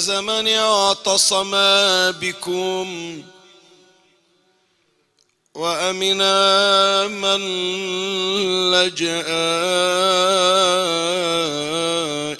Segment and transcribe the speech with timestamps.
[0.00, 1.50] فاز من اعتصم
[2.20, 3.22] بكم
[5.54, 7.40] وامنا من
[8.72, 9.24] لجأ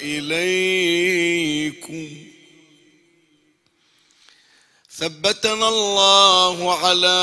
[0.01, 2.09] إليكم.
[4.99, 7.19] ثبتنا الله على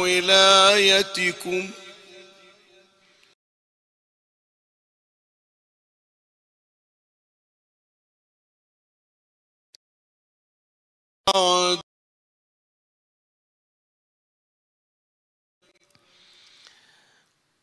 [0.00, 1.70] ولايتكم.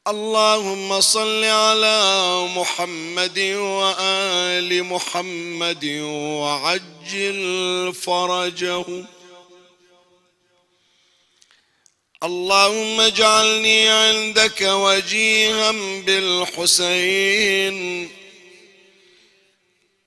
[0.08, 5.86] اللهم صل على محمد وآل محمد
[6.42, 8.86] وعجل فرجه.
[12.24, 15.72] اللهم اجعلني عندك وجيها
[16.06, 17.80] بالحسين.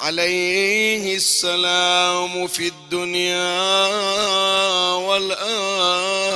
[0.03, 3.67] عليه السلام في الدنيا
[4.95, 6.33] والآخرة.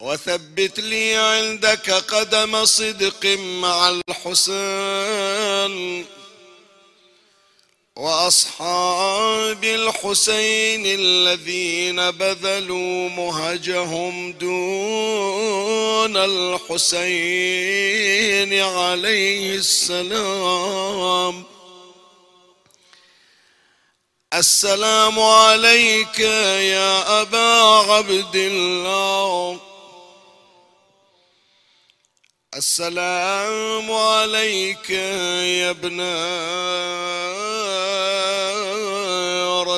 [0.00, 5.72] وثبت لي عندك قدم صدق مع الحسين
[7.96, 17.42] وأصحاب الحسين الذين بذلوا مهجهم دون الحسين
[18.62, 21.44] عليه السلام.
[24.34, 29.60] السلام عليك يا أبا عبد الله.
[32.54, 36.00] السلام عليك يا ابن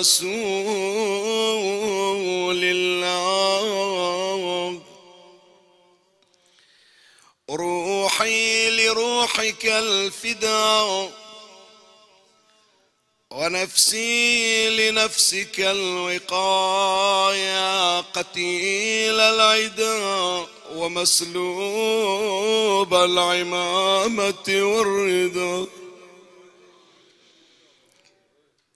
[0.04, 0.44] رسول
[2.65, 3.60] الله.
[7.50, 11.12] روحي لروحك الفداء
[13.31, 16.81] ونفسي لنفسك الوقاية
[18.00, 22.15] قتيل العداء ومسلوب
[22.94, 25.84] العمامة والرضا.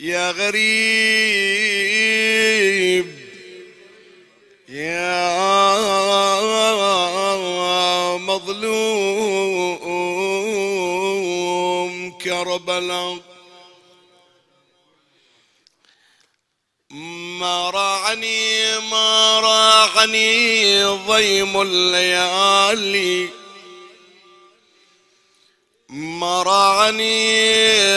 [0.00, 0.62] يا غريب
[4.68, 5.32] يا
[8.18, 9.01] مظلوم.
[12.42, 13.18] كربلاء
[16.90, 23.28] ما راعني ما راعني ضيم الليالي.
[25.88, 27.40] مرعني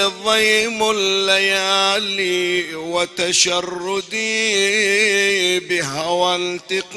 [0.03, 4.29] ضيم الليالي وتشردي
[5.59, 6.95] بهوى انتقالي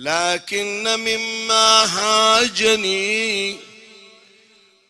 [0.00, 3.56] لكن مما هاجني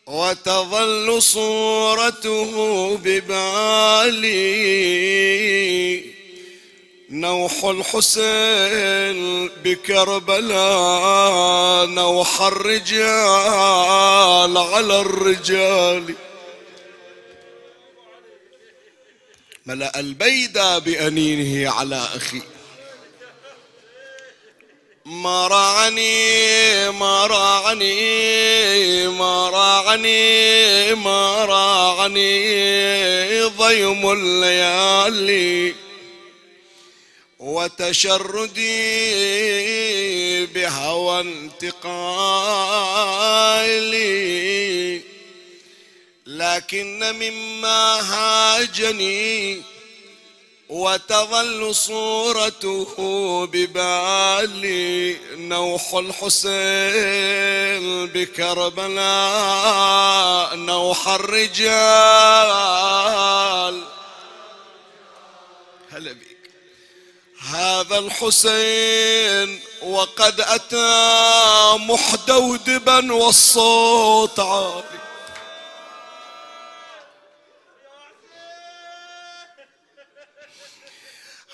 [0.07, 2.53] وتظل صورته
[2.97, 4.31] ببالي.
[7.09, 10.65] نوح الحسين بكربلاء
[11.85, 12.97] نوح الرجال
[14.57, 16.15] على الرجال.
[19.65, 22.41] ملأ البيدى بأنينه على أخي.
[25.11, 32.31] ما راعني ما راعني ما راعني ما راعني
[33.43, 35.75] ضيم الليالي
[37.39, 38.65] وتشردي
[40.45, 41.81] بهوى انتقالي.
[46.25, 49.61] لكن مما هاجني
[50.71, 52.95] وتظل صورته
[53.45, 56.45] ببالي نوح الحسين
[58.07, 58.95] بكربلاء
[60.55, 61.61] نوح الرجال.
[65.91, 66.37] هلا بك
[67.49, 75.00] هذا الحسين وقد أتى محدودبا والصوت عالي.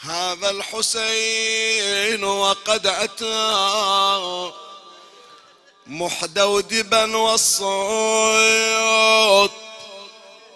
[0.01, 4.51] هذا الحسين وقد أتى
[5.87, 8.31] محدودبا والصوت.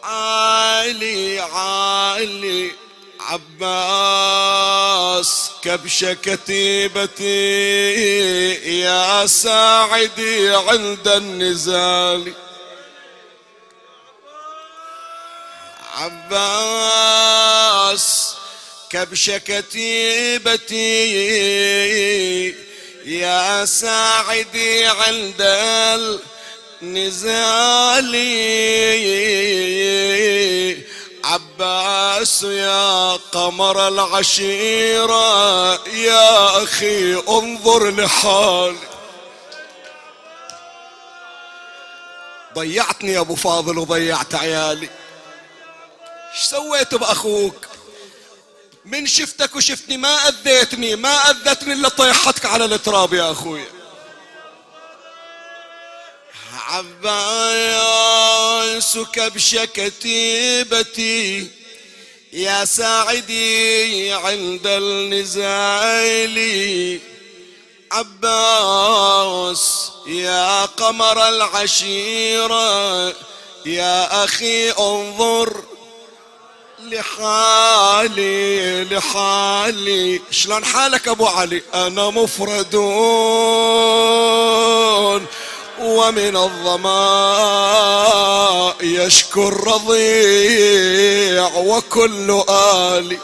[0.04, 2.72] عالي عالي
[3.20, 4.62] عباس
[5.64, 7.24] كبش كتيبتي
[8.82, 12.34] يا ساعدي عند النزال.
[15.94, 16.72] عباس
[18.92, 20.82] كبش كتيبتي
[23.06, 25.42] يا ساعدي عند
[26.82, 28.16] النزال.
[31.24, 38.78] عباس يا قمر العشيرة يا أخي انظر لحالي.
[42.56, 44.90] ضيعتني يا أبو فاضل وضيعت عيالي.
[46.34, 47.71] إيش سويت بأخوك؟
[48.86, 53.64] من شفتك وشفتني ما أذيتني ما أذتني إلا طيحتك على التراب يا أخوي.
[56.68, 58.08] عباس
[59.14, 61.48] كبش كتيبتي
[62.34, 66.40] يا ساعدي عند النزال.
[67.92, 73.08] عباس يا قمر العشيرة
[73.66, 75.64] يا أخي انظر
[76.90, 82.76] لحالي لحالي شلون حالك أبو علي؟ أنا مفرد
[85.80, 86.92] ومن الظماء
[88.82, 93.20] يشكو الرضيع وكل آلي.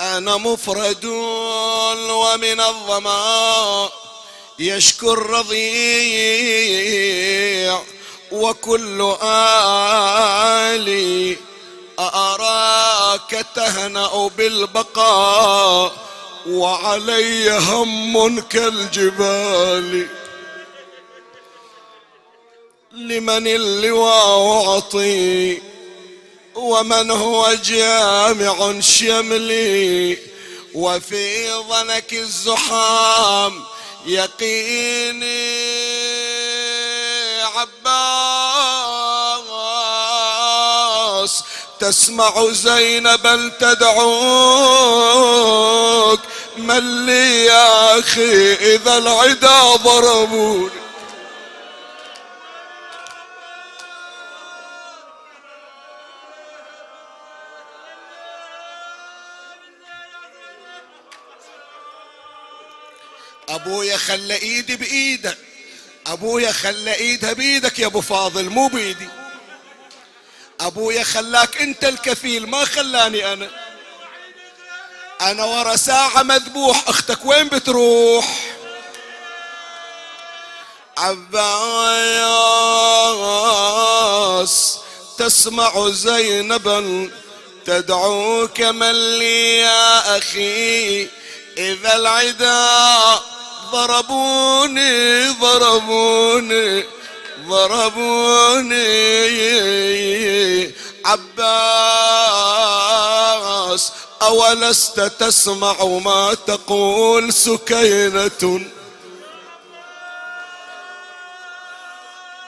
[0.00, 4.03] أنا مفرد ومن الظماء
[4.58, 5.54] يشكو الرضيع
[8.32, 9.16] وكل
[10.72, 11.36] آلي
[11.98, 15.92] أراك تهنأ بالبقاء
[16.46, 20.08] وعلي هم كالجبال.
[22.92, 25.62] لمن اللواء أعطي
[26.54, 30.18] ومن هو جامع شملي
[30.74, 33.64] وفي ظنك الزحام
[34.06, 35.64] يقيني
[37.42, 37.74] عباس
[41.80, 44.04] تسمع زينبا تدعوك
[46.56, 50.83] من لي يا أخي إذا العدا ضربوني.
[63.54, 65.38] أبويا خلى إيدي بإيدك.
[66.06, 69.08] أبويا خلى إيدها بإيدك يا أبو فاضل مو بإيدي.
[70.60, 73.50] أبويا خلاك أنت الكفيل ما خلاني أنا.
[75.20, 78.54] أنا ورا ساعة مذبوح أختك وين بتروح؟
[80.96, 81.34] عباس
[85.18, 87.10] تسمع زينبا
[87.66, 91.08] تدعوك من لي يا أخي.
[91.58, 93.20] إذا العدا
[93.72, 96.84] ضربوني ضربوني
[97.48, 98.84] ضربوني.
[101.04, 101.84] عباس
[104.22, 108.60] أولست تسمع ما تقول سكينة؟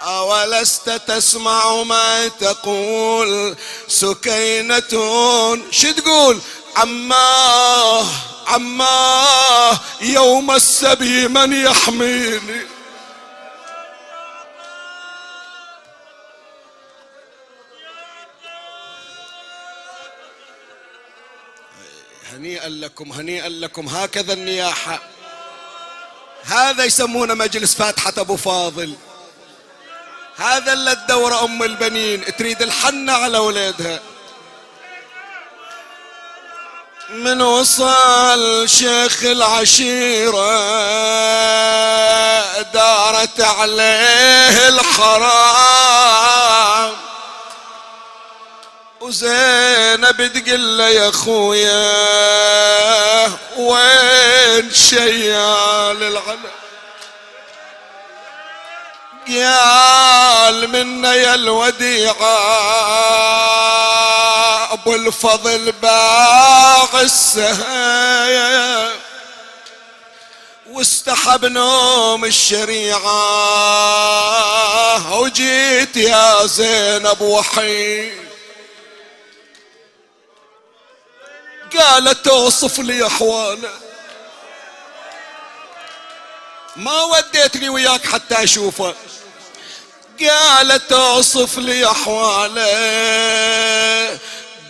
[0.02, 3.56] أولست تسمع ما تقول
[3.88, 4.88] سكينة؟
[5.70, 6.40] شو تقول؟
[6.76, 8.06] عماه.
[8.46, 12.66] عماه يوم السبي من يحميني.
[22.32, 23.86] هنيئا لكم هنيئا لكم.
[23.86, 25.00] هكذا النياحة.
[26.44, 28.94] هذا يسمونه مجلس فاتحة أبو فاضل.
[30.36, 32.24] هذا اللي الدورة أم البنين.
[32.38, 34.00] تريد الحنة على أولادها
[37.10, 40.56] من وصل شيخ العشيرة
[42.62, 46.16] دارت عليه الحرام.
[49.00, 51.86] وزينب تقول له يا خويا
[53.56, 56.42] وين شيال العلم
[59.28, 62.16] قال منا يا الوديعة.
[64.72, 68.92] أبو الفضل باع السهايا
[70.66, 73.06] واستحب نوم الشريعة.
[75.18, 78.26] وجيت يا زينب وحيد
[81.78, 83.70] قالت توصف لي أحواله.
[86.76, 88.94] ما وديتني وياك حتى أشوفه.
[90.20, 92.66] قالت أوصف لي أحواله.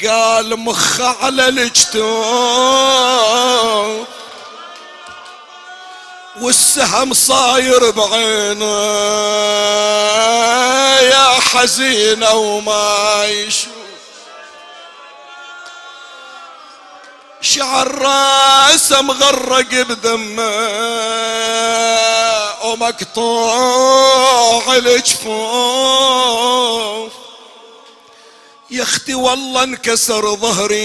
[0.04, 2.06] قال مخ على الجتوب
[6.40, 8.76] والسهم صاير بعينه.
[11.00, 13.76] يا حزينه وما يشوف.
[17.40, 20.50] شعر راسه مغرق بدمه
[22.64, 23.96] ومقطوع
[24.76, 25.36] الجفوف
[28.76, 30.76] يا أختي والله انكسر ظهري.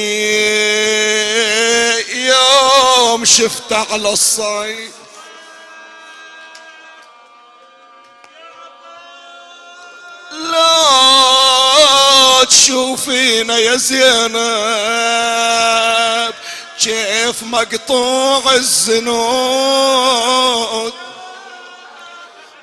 [2.25, 4.91] يوم شفت على الصيد
[10.31, 10.71] لا
[12.49, 14.31] تشوفينا يا زينب
[16.79, 20.01] كيف مقطوع الزنود.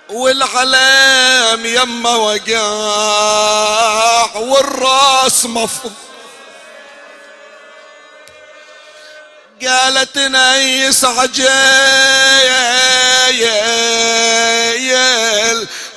[0.08, 2.62] والعلم يما وقع
[4.36, 5.92] والراس مفض.
[9.66, 11.48] قالت نيس عجيل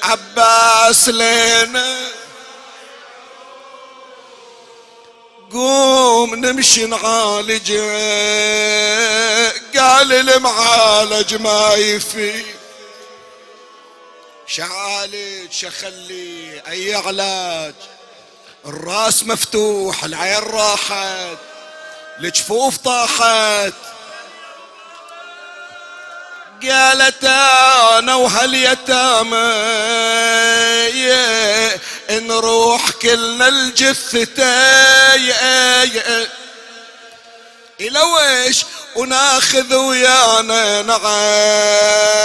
[0.03, 1.98] عباس لنا
[5.53, 7.72] قوم نمشي نعالج
[9.77, 12.44] قال المعالج ما يفي
[14.55, 17.74] شعالج شخلي أي علاج.
[18.65, 21.38] الراس مفتوح العين راحت
[22.20, 23.74] الجفوف طاحت.
[26.63, 29.51] قالت أنا وهاليتامى
[32.12, 34.36] نروح كلنا الجثتين
[37.81, 38.65] إلى ويش
[38.96, 42.18] وناخذ ويانا نعاش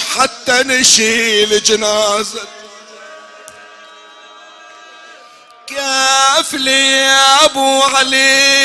[0.00, 2.42] حتى نشيل جنازة.
[5.66, 8.64] كاف لي يا أبو علي؟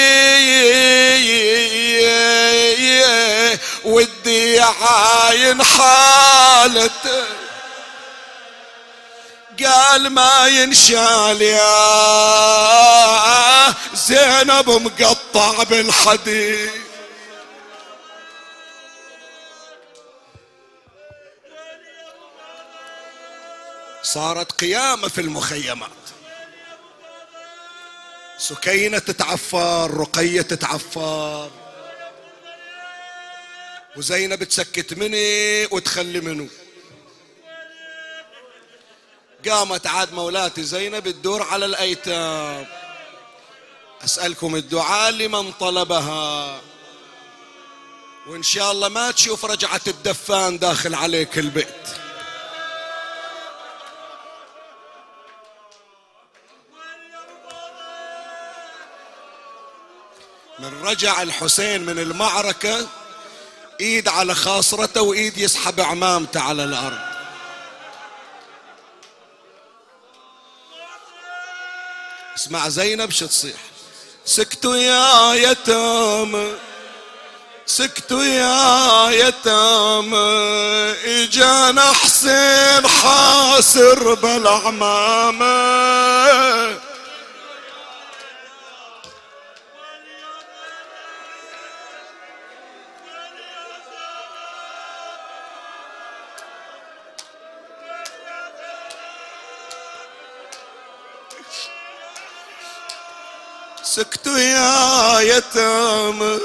[3.83, 7.23] ودي عاين حالته.
[9.65, 11.69] قال ما ينشال يا
[13.93, 16.88] زينب مقطع بالحديد.
[24.03, 25.91] صارت قيامة في المخيمات.
[28.37, 31.51] سكينة تتعفر رقية تتعفر.
[33.97, 36.47] وزينب تسكت مني وتخلي منه
[39.49, 42.67] قامت عاد مولاتي زينب تدور على الأيتام.
[44.05, 46.61] أسألكم الدعاء لمن طلبها.
[48.27, 52.08] وإن شاء الله ما تشوف رجعة الدفان داخل عليك البيت.
[60.59, 62.87] من رجع الحسين من المعركة
[63.81, 66.99] إيد على خاصرته وإيد يسحب عمامته على الأرض.
[72.37, 73.57] اسمع زينب شو تصيح.
[74.25, 76.53] سكتوا يا يتامى
[77.65, 80.17] سكتوا يا يتامى
[81.05, 85.49] إجانا حسين حاسر بالعمامة.
[103.95, 106.39] سكتوا يا يتامى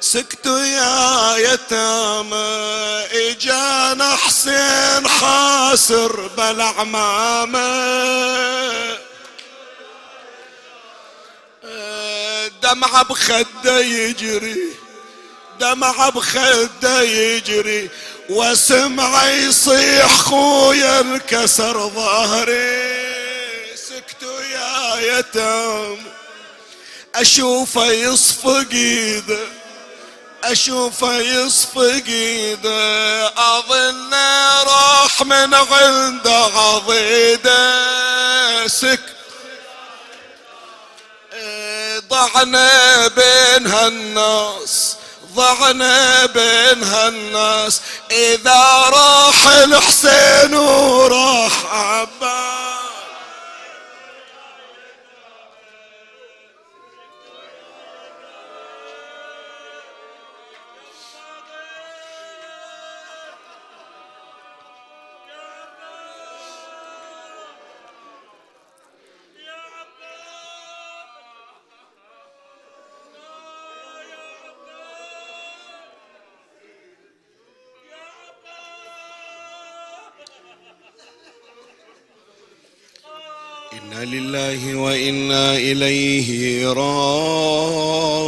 [0.00, 2.64] سكتوا يا يتامى.
[3.12, 7.68] اجانا حسين خاسر بالعمامة
[12.62, 14.56] دمعة بخدة يجري
[15.60, 17.90] دمعة بخدة يجري.
[18.28, 23.04] وسمع يصيح خويا انكسر ظهري.
[23.74, 26.13] سكتوا يا يتام
[27.14, 29.46] أشوفه يصفق إيده
[30.44, 33.28] أشوفه يصفق إيده.
[33.28, 34.14] أظن
[34.66, 37.84] راح من عنده عضيده
[38.68, 39.14] سكت
[42.08, 44.96] ضعنا بين هالناس
[45.34, 47.80] ضعنا بين هالناس.
[48.10, 52.83] إذا راح الحسين وراح عباس.
[84.34, 88.24] لله وإنا إليه راجعون.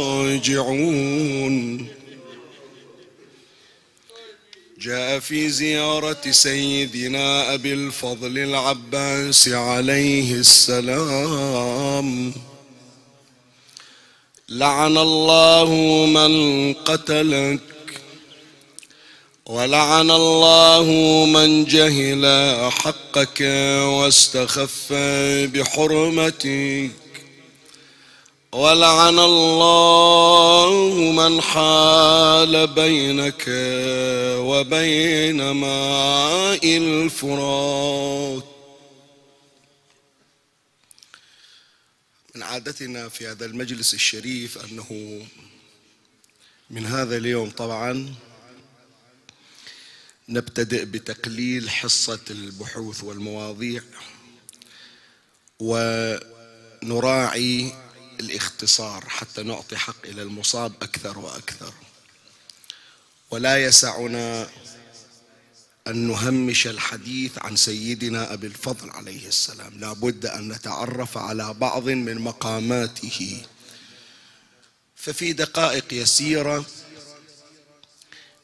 [4.79, 12.33] جاء في زيارة سيدنا أبي الفضل العباس عليه السلام.
[14.49, 15.71] لعن الله
[16.05, 17.59] من قتلك
[19.47, 20.85] ولعن الله
[21.25, 22.25] من جهل
[22.71, 23.41] حقك
[23.81, 24.93] واستخف
[25.53, 26.91] بحرمتك.
[28.51, 30.71] ولعن الله
[31.11, 33.45] من حال بينك
[34.39, 38.43] وبين ماء الفرات.
[42.35, 45.21] من عادتنا في هذا المجلس الشريف أنه
[46.69, 48.15] من هذا اليوم طبعا
[50.29, 53.81] نبتدئ بتقليل حصة البحوث والمواضيع
[55.59, 57.73] ونراعي
[58.19, 61.73] الاختصار حتى نعطي حق إلى المصاب أكثر وأكثر.
[63.31, 64.49] ولا يسعنا
[65.87, 69.79] أن نهمش الحديث عن سيدنا أبي الفضل عليه السلام.
[69.79, 73.41] لا بد أن نتعرف على بعض من مقاماته.
[74.95, 76.65] ففي دقائق يسيرة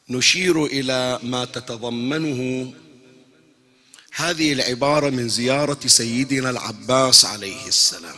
[0.08, 2.72] نشير إلى ما تتضمنه
[4.14, 8.16] هذه العبارة من زيارة سيدنا العباس عليه السلام.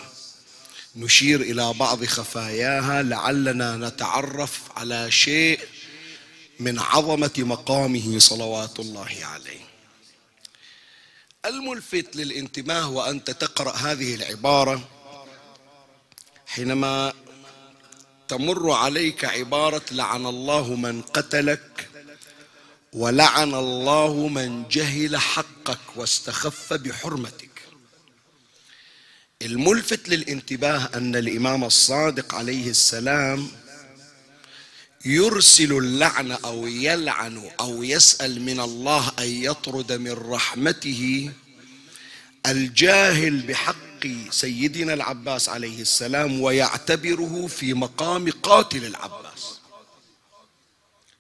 [0.97, 5.61] نشير إلى بعض خفاياها لعلنا نتعرف على شيء
[6.61, 9.61] من عظمة مقامه صلوات الله عليه.
[11.47, 14.89] الملفت للانتباه وأنت تقرأ هذه العبارة
[16.47, 17.13] حينما
[18.29, 21.89] تمر عليك عبارة لعن الله من قتلك
[22.93, 27.51] ولعن الله من جهل حقك واستخف بحرمتك.
[29.43, 33.49] الملفت للانتباه أن الإمام الصادق عليه السلام
[35.05, 41.31] يرسل اللعن أو يلعن أو يسأل من الله أن يطرد من رحمته
[42.47, 43.96] الجاهل بحق
[44.31, 49.59] سيدنا العباس عليه السلام ويعتبره في مقام قاتل العباس.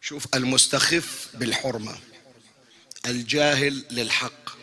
[0.01, 1.99] شوف المستخف بالحرمة
[3.07, 4.57] الجاهل للحق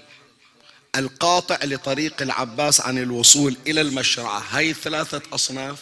[0.95, 4.43] القاطع لطريق العباس عن الوصول إلى المشرعة.
[4.49, 5.79] هاي ثلاثة أصناف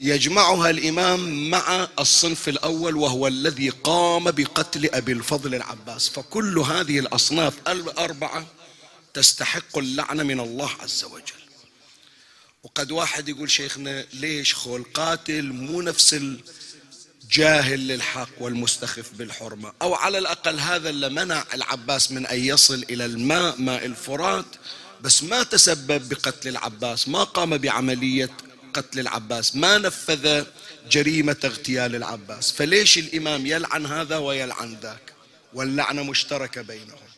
[0.00, 6.08] يجمعها الإمام مع الصنف الأول وهو الذي قام بقتل أبي الفضل العباس.
[6.08, 8.46] فكل هذه الأصناف الأربعة
[9.14, 11.40] تستحق اللعنة من الله عز وجل.
[12.62, 20.18] وقد واحد يقول شيخنا ليش خو القاتل مو نفس الجاهل للحق والمستخف بالحرمة؟ أو على
[20.18, 24.46] الأقل هذا اللي منع العباس من أن يصل إلى الماء ماء الفرات
[25.00, 28.30] بس ما تسبب بقتل العباس ما قام بعملية
[28.74, 30.44] قتل العباس ما نفذ
[30.90, 32.52] جريمة اغتيال العباس.
[32.52, 35.12] فليش الإمام يلعن هذا ويلعن ذاك؟
[35.54, 37.09] واللعنة مشتركة بينهم.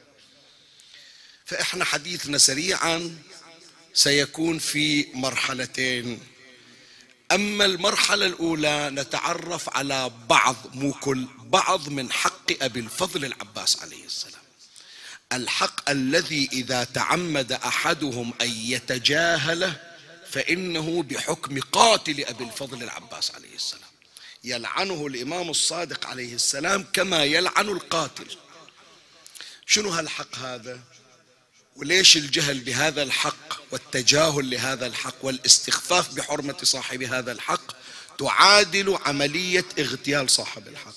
[1.52, 3.18] فإحنا حديثنا سريعا
[3.94, 6.20] سيكون في مرحلتين.
[7.32, 14.04] أما المرحلة الأولى نتعرف على بعض مو كل بعض من حق أبي الفضل العباس عليه
[14.04, 14.42] السلام.
[15.32, 19.80] الحق الذي إذا تعمد أحدهم أن يتجاهله
[20.30, 23.90] فإنه بحكم قاتل أبي الفضل العباس عليه السلام.
[24.44, 28.36] يلعنه الإمام الصادق عليه السلام كما يلعن القاتل.
[29.66, 30.91] شنو هالحق هذا؟
[31.76, 37.72] وليش الجهل بهذا الحق والتجاهل لهذا الحق والاستخفاف بحرمة صاحب هذا الحق
[38.18, 40.94] تعادل عملية اغتيال صاحب الحق؟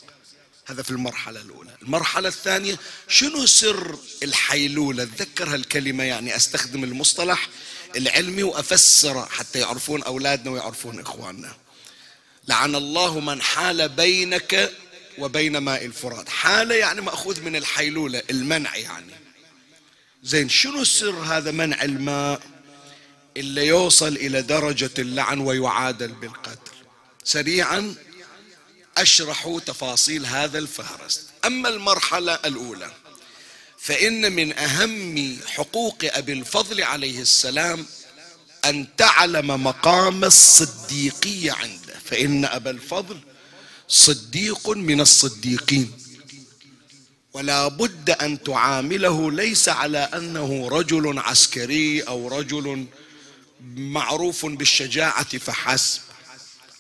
[0.67, 1.75] هذا في المرحلة الأولى.
[1.81, 7.49] المرحلة الثانية شنو سر الحيلولة؟ تذكر هالكلمة يعني أستخدم المصطلح
[7.95, 11.55] العلمي وأفسره حتى يعرفون أولادنا ويعرفون إخواننا.
[12.47, 14.71] لعن الله من حال بينك
[15.17, 16.29] وبين ماء الفرات.
[16.29, 19.24] حالة يعني مأخوذ من الحيلولة المنع يعني.
[20.25, 22.41] زين شنو سر هذا منع الماء
[23.37, 26.71] اللي يوصل إلى درجة اللعن ويعادل بالقتل؟
[27.23, 27.95] سريعا
[28.97, 32.91] أشرح تفاصيل هذا الفهرس أما المرحلة الأولى
[33.77, 37.85] فإن من أهم حقوق أبي الفضل عليه السلام
[38.65, 41.95] أن تعلم مقام الصديقية عنده.
[42.05, 43.19] فإن أبا الفضل
[43.87, 45.91] صديق من الصديقين.
[47.35, 52.85] ولا بد أن تعامله ليس على أنه رجل عسكري أو رجل
[53.75, 56.01] معروف بالشجاعة فحسب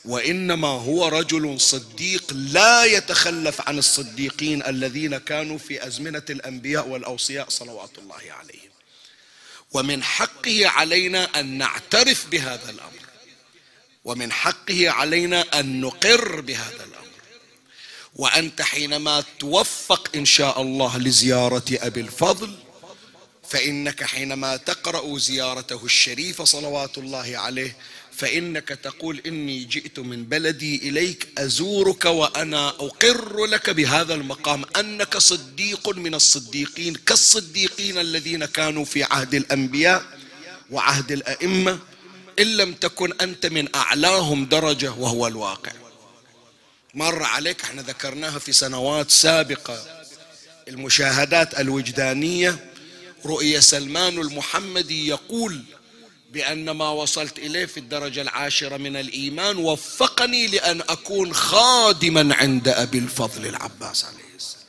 [0.05, 7.97] وإنما هو رجل صديق لا يتخلف عن الصديقين الذين كانوا في أزمنة الأنبياء والأوصياء صلوات
[7.97, 8.69] الله عليهم.
[9.71, 13.05] ومن حقه علينا أن نعترف بهذا الأمر
[14.05, 16.94] ومن حقه علينا أن نقر بهذا الأمر.
[18.15, 22.55] وأنت حينما توفق إن شاء الله لزيارة أبي الفضل
[23.49, 27.75] فإنك حينما تقرأ زيارته الشريفة صلوات الله عليه
[28.11, 35.89] فإنك تقول إني جئت من بلدي إليك أزورك وأنا أقر لك بهذا المقام أنك صديق
[35.89, 40.03] من الصديقين كالصديقين الذين كانوا في عهد الأنبياء
[40.71, 41.79] وعهد الأئمة
[42.39, 45.71] إن لم تكن أنت من أعلاهم درجة وهو الواقع.
[46.95, 50.05] مر عليك إحنا ذكرناها في سنوات سابقة.
[50.67, 52.71] المشاهدات الوجدانية
[53.25, 55.63] رؤيا سلمان المحمدي يقول
[56.31, 62.97] بأن ما وصلت إليه في الدرجة العاشرة من الإيمان وفقني لأن أكون خادما عند أبي
[62.97, 64.65] الفضل العباس عليه السلام.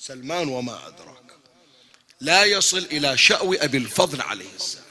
[0.00, 1.22] سلمان وما أدراك.
[2.20, 4.84] لا يصل إلى شأو أبي الفضل عليه السلام.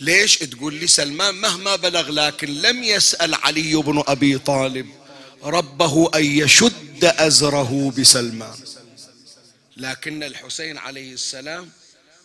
[0.00, 4.97] ليش تقول لي سلمان مهما بلغ لكن لم يسأل علي بن أبي طالب
[5.42, 8.56] ربه أن يشد أزره بسلمان.
[9.76, 11.70] لكن الحسين عليه السلام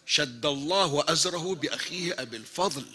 [0.05, 2.85] شد الله أزره بأخيه أبي الفضل.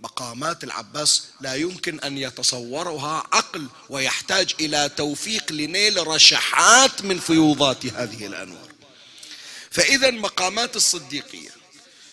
[0.00, 8.26] مقامات العباس لا يمكن أن يتصورها عقل ويحتاج إلى توفيق لنيل رشحات من فيوضات هذه
[8.26, 8.68] الأنوار.
[9.70, 11.50] فإذا مقامات الصديقية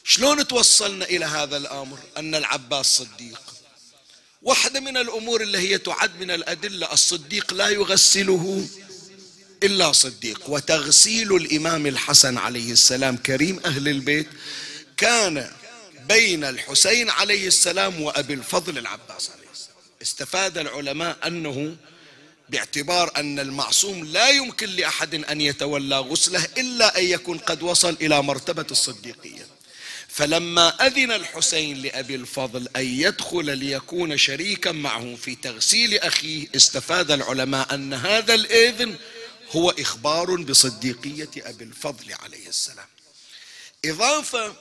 [0.03, 3.41] شلون توصلنا إلى هذا الأمر؟ أن العباس صديق.
[4.41, 8.67] واحدة من الأمور اللي هي تعد من الأدلة الصديق لا يغسله
[9.63, 10.49] إلا صديق.
[10.49, 14.27] وتغسيل الإمام الحسن عليه السلام كريم أهل البيت
[14.97, 15.51] كان
[16.07, 19.77] بين الحسين عليه السلام وأبي الفضل العباس عليه السلام.
[20.01, 21.75] استفاد العلماء أنه
[22.49, 28.21] باعتبار أن المعصوم لا يمكن لأحد أن يتولى غسله إلا أن يكون قد وصل إلى
[28.21, 29.47] مرتبة الصديقية.
[30.13, 37.73] فلما أذن الحسين لأبي الفضل أن يدخل ليكون شريكا معه في تغسيل أخيه استفاد العلماء
[37.75, 38.95] أن هذا الإذن
[39.51, 42.87] هو إخبار بصديقية أبي الفضل عليه السلام.
[43.85, 44.53] إضافة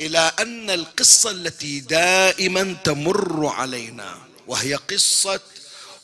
[0.00, 5.40] إلى أن القصة التي دائما تمر علينا وهي قصة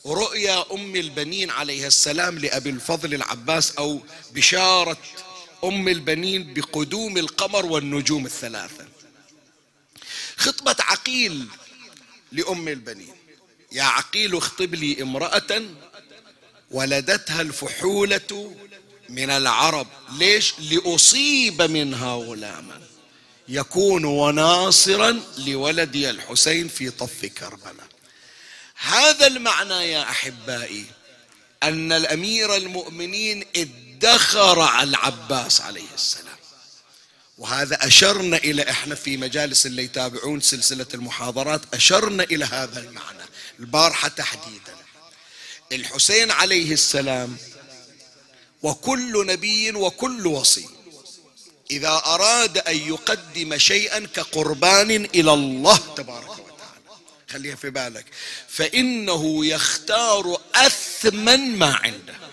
[0.06, 4.00] رؤيا أم البنين عليه السلام لأبي الفضل العباس أو
[4.32, 4.96] بشارة
[5.64, 8.88] أم البنين بقدوم القمر والنجوم الثلاثة.
[10.36, 11.46] خطبة عقيل
[12.32, 13.14] لأم البنين.
[13.72, 15.62] يا عقيل اخطب لي امرأة
[16.70, 18.56] ولدتها الفحولة
[19.08, 19.86] من العرب.
[20.18, 22.82] ليش؟ لأصيب منها غلاما.
[23.48, 27.86] يكون وناصرا لولدي الحسين في طف كربلاء.
[28.74, 30.84] هذا المعنى يا أحبائي
[31.62, 33.44] أن الأمير المؤمنين
[34.04, 36.36] ادخر على العباس عليه السلام.
[37.38, 43.22] وهذا أشرنا إلى إحنا في مجالس اللي يتابعون سلسلة المحاضرات أشرنا إلى هذا المعنى
[43.60, 44.76] البارحة تحديدا.
[45.72, 47.36] الحسين عليه السلام
[48.62, 50.68] وكل نبي وكل وصي
[51.70, 57.00] إذا أراد أن يقدم شيئا كقربان إلى الله تبارك وتعالى.
[57.30, 58.06] خليها في بالك.
[58.48, 62.31] فإنه يختار أثمن ما عنده.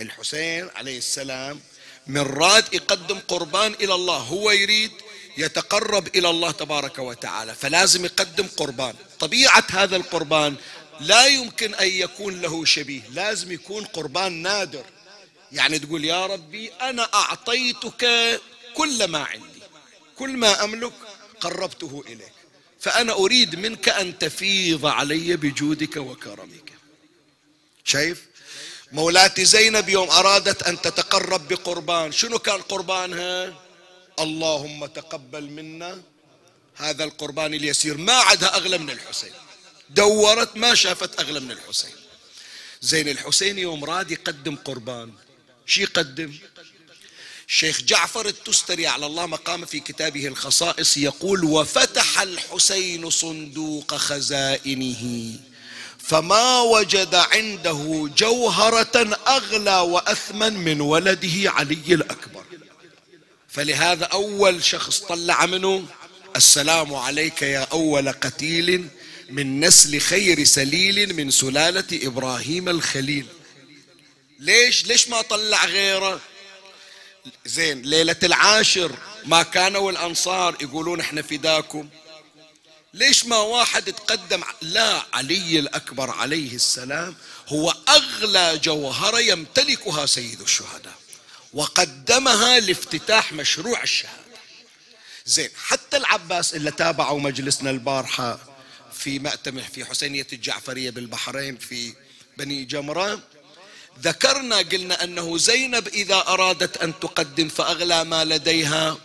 [0.00, 1.60] الحسين عليه السلام
[2.06, 4.90] من راد يقدم قربان إلى الله هو يريد
[5.38, 8.94] يتقرب إلى الله تبارك وتعالى فلازم يقدم قربان.
[9.20, 10.56] طبيعة هذا القربان
[11.00, 14.84] لا يمكن أن يكون له شبيه لازم يكون قربان نادر.
[15.52, 18.06] يعني تقول يا ربي أنا أعطيتك
[18.74, 19.62] كل ما عندي
[20.18, 20.92] كل ما أملك
[21.40, 22.32] قربته إليك
[22.80, 26.72] فأنا أريد منك أن تفيض علي بجودك وكرمك.
[27.84, 28.26] شايف؟
[28.92, 32.12] مولاتي زينب يوم أرادت أن تتقرب بقربان.
[32.12, 33.54] شنو كان قربانها
[34.18, 36.02] اللهم تقبل منا
[36.76, 37.96] هذا القربان اليسير.
[37.96, 39.32] ما عدها أغلى من الحسين.
[39.90, 41.94] دورت ما شافت أغلى من الحسين.
[42.82, 45.12] زين الحسين يوم راد يقدم قربان.
[45.66, 46.34] شي يقدم؟
[47.48, 55.32] الشيخ جعفر التستري على الله مقام في كتابه الخصائص يقول وفتح الحسين صندوق خزائنه
[56.08, 62.44] فما وجد عنده جوهرة أغلى وأثمن من ولده علي الأكبر.
[63.48, 65.84] فلهذا أول شخص طلع منه
[66.36, 68.88] السلام عليك يا أول قتيل
[69.30, 73.26] من نسل خير سليل من سلالة إبراهيم الخليل.
[74.38, 76.20] ليش ليش ما طلع غيره؟
[77.46, 78.92] زين ليلة العاشر
[79.24, 81.88] ما كانوا الأنصار يقولون إحنا فداكم.
[82.96, 87.14] ليش ما واحد تقدم لا علي الأكبر عليه السلام
[87.48, 90.94] هو أغلى جوهرة يمتلكها سيد الشهداء
[91.52, 94.26] وقدمها لافتتاح مشروع الشهادة.
[95.26, 98.38] زين حتى العباس اللي تابعوا مجلسنا البارحة
[98.92, 101.94] في مأتمه في حسينية الجعفرية بالبحرين في
[102.36, 103.20] بني جمرة
[104.02, 108.96] ذكرنا قلنا أنه زينب إذا أرادت أن تقدم فأغلى ما لديها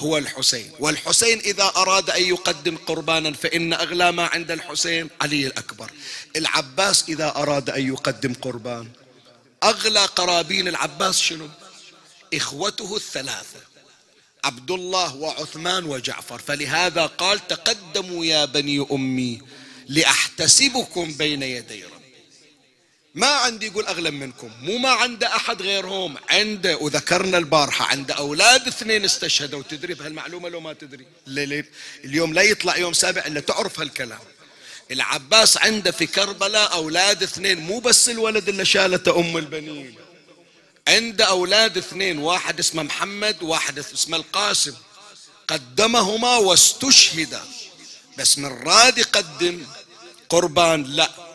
[0.00, 0.70] هو الحسين.
[0.78, 5.90] والحسين إذا أراد أن يقدم قربانا فإن أغلى ما عند الحسين علي الأكبر.
[6.36, 8.88] العباس إذا أراد أن يقدم قربان
[9.62, 11.48] أغلى قرابين العباس شنو؟
[12.34, 13.60] إخوته الثلاثة
[14.44, 16.38] عبد الله وعثمان وجعفر.
[16.38, 19.42] فلهذا قال تقدموا يا بني أمي
[19.88, 21.99] لأحتسبكم بين يدي ربي
[23.14, 24.50] ما عندي يقول أغلى منكم.
[24.62, 26.16] مو ما عنده أحد غيرهم.
[26.30, 29.62] عنده وذكرنا البارحة عنده أولاد اثنين استشهدوا.
[29.62, 31.06] تدري بهالمعلومة لو ما تدري؟
[32.04, 34.18] اليوم لا يطلع يوم سابع إلا تعرف هالكلام.
[34.90, 37.58] العباس عنده في كربلاء أولاد اثنين.
[37.58, 39.94] مو بس الولد اللي شالته أم البنين.
[40.88, 42.18] عنده أولاد اثنين.
[42.18, 44.74] واحد اسمه محمد واحد اسمه القاسم.
[45.48, 47.40] قدمهما واستشهد.
[48.18, 49.66] بس من راد يقدم
[50.28, 50.82] قربان.
[50.82, 51.29] لا.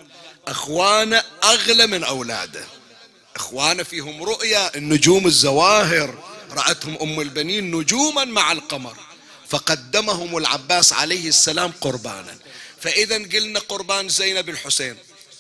[0.48, 2.66] اخوانه أغلى من أولاده.
[3.36, 6.24] اخوانه فيهم رؤيا النجوم الزواهر.
[6.52, 8.98] رأتهم أم البنين نجوما مع القمر.
[9.50, 12.38] فقدمهم العباس عليه السلام قربانا.
[12.82, 14.98] فاذا قلنا قربان زينب الحسين.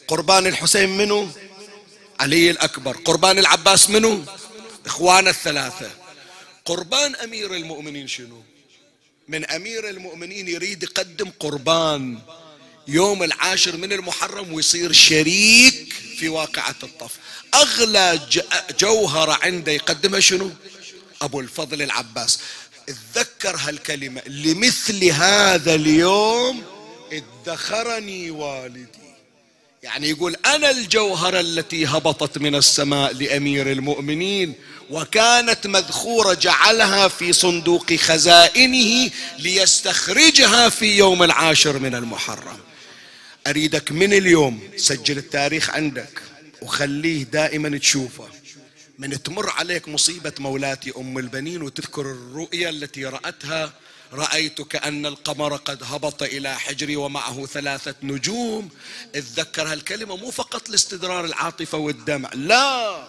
[0.07, 1.31] قربان الحسين منه
[2.19, 2.97] علي الأكبر.
[2.97, 4.25] قربان العباس منه
[4.85, 5.91] إخوان الثلاثة.
[6.65, 8.43] قربان أمير المؤمنين شنو؟
[9.27, 12.19] من أمير المؤمنين يريد يقدم قربان.
[12.87, 17.11] يوم العاشر من المحرم ويصير شريك في واقعة الطف.
[17.53, 18.19] أغلى
[18.79, 20.51] جوهرة عنده يقدمها شنو؟
[21.21, 22.39] أبو الفضل العباس.
[22.89, 26.63] اتذكر هالكلمة لمثل هذا اليوم
[27.11, 28.87] ادخرني والدي.
[29.83, 34.53] يعني يقول أنا الجوهرة التي هبطت من السماء لأمير المؤمنين
[34.89, 42.59] وكانت مذخورة جعلها في صندوق خزائنه ليستخرجها في يوم العاشر من المحرم.
[43.47, 46.21] أريدك من اليوم سجل التاريخ عندك
[46.61, 48.27] وخليه دائما تشوفه.
[48.99, 53.73] من تمر عليك مصيبة مولاتي أم البنين وتذكر الرؤيا التي رأتها
[54.13, 58.69] رأيت كأن القمر قد هبط إلى حجري ومعه ثلاثة نجوم.
[59.15, 63.07] اتذكر هالكلمة مو فقط لاستدرار العاطفة والدمع لا!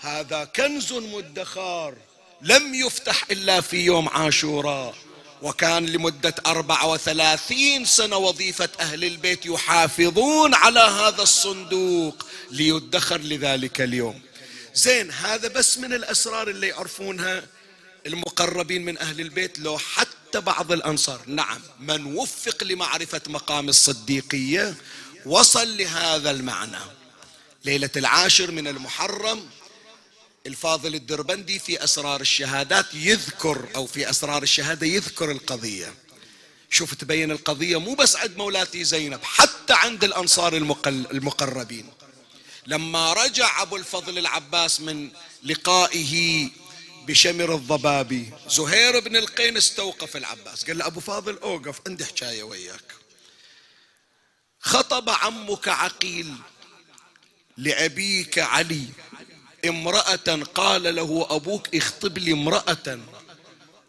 [0.00, 1.94] هذا كنز مدخار
[2.42, 4.94] لم يفتح إلا في يوم عاشوراء.
[5.42, 14.20] وكان لمدة أربعة وثلاثين سنة وظيفة أهل البيت يحافظون على هذا الصندوق ليدخر لذلك اليوم.
[14.74, 17.42] زين هذا بس من الأسرار اللي يعرفونها
[18.06, 21.20] المقربين من أهل البيت لو حتى بعض الأنصار.
[21.26, 24.74] نعم من وفق لمعرفة مقام الصديقية
[25.26, 26.78] وصل لهذا المعنى.
[27.64, 29.46] ليلة العاشر من المحرم
[30.46, 35.94] الفاضل الدربندي في أسرار الشهادات يذكر أو في أسرار الشهادة يذكر القضية.
[36.70, 40.56] شوف تبين القضية مو بس عند مولاتي زينب حتى عند الأنصار
[40.86, 41.92] المقربين.
[42.66, 45.10] لما رجع أبو الفضل العباس من
[45.42, 46.48] لقائه
[47.06, 50.64] بشمر الضبابي زهير بن القين استوقف العباس.
[50.64, 52.94] قال له أبو فاضل أوقف عندي حكاية وياك.
[54.60, 56.34] خطب عمك عقيل
[57.56, 58.86] لأبيك علي.
[59.68, 62.98] امرأة قال له أبوك اخطب لي امرأة.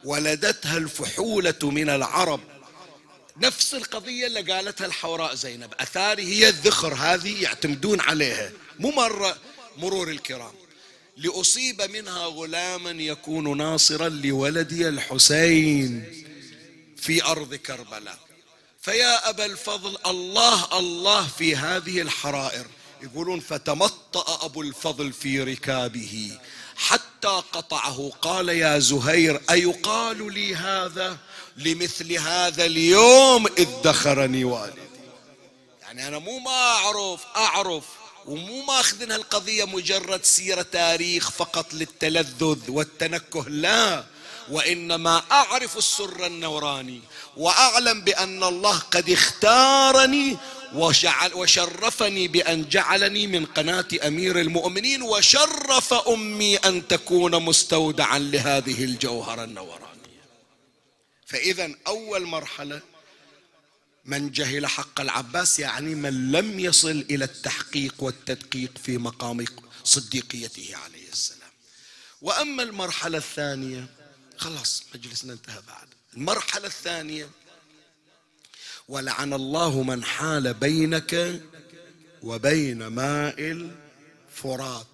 [0.04, 2.40] ولدتها الفحولة من العرب.
[3.38, 5.74] نفس القضية اللي قالتها الحوراء زينب.
[5.80, 8.52] أثاري هي الذخر هذه يعتمدون عليها.
[8.80, 9.38] مو مرة
[9.78, 10.54] مرور الكرام.
[11.18, 16.04] لأصيب منها غلاما يكون ناصرا لولدي الحسين
[16.98, 18.20] في أرض كربلاء.
[18.82, 22.68] فيا أبا الفضل الله الله في هذه الحرائر.
[23.02, 26.38] يقولون فتمطأ أبو الفضل في ركابه
[26.76, 28.12] حتى قطعه.
[28.22, 31.18] قال يا زهير أيقال لي هذا؟
[31.58, 34.82] لمثل هذا اليوم ادخرني والدي.
[35.82, 37.84] يعني أنا مو ما أعرف أعرف
[38.26, 44.04] ومو ماخذين هالقضية مجرد سيرة تاريخ فقط للتلذذ والتنكه لا.
[44.52, 47.02] وإنما أعرف السر النوراني
[47.38, 50.38] وأعلم بأن الله قد اختارني
[50.74, 59.44] وشعل وشرفني بأن جعلني من قناة أمير المؤمنين وشرف أمي أن تكون مستودعا لهذه الجوهرة
[59.44, 60.24] النورانية.
[61.26, 62.82] فإذا أول مرحلة
[64.06, 69.46] من جهل حق العباس يعني من لم يصل إلى التحقيق والتدقيق في مقام
[69.84, 71.52] صديقيته عليه السلام.
[72.22, 73.88] وأما المرحلة الثانية
[74.38, 75.88] خلاص مجلسنا انتهى بعد.
[76.14, 77.30] المرحلة الثانية
[78.88, 81.42] ولعن الله من حال بينك
[82.22, 84.88] وبين ماء الفرات.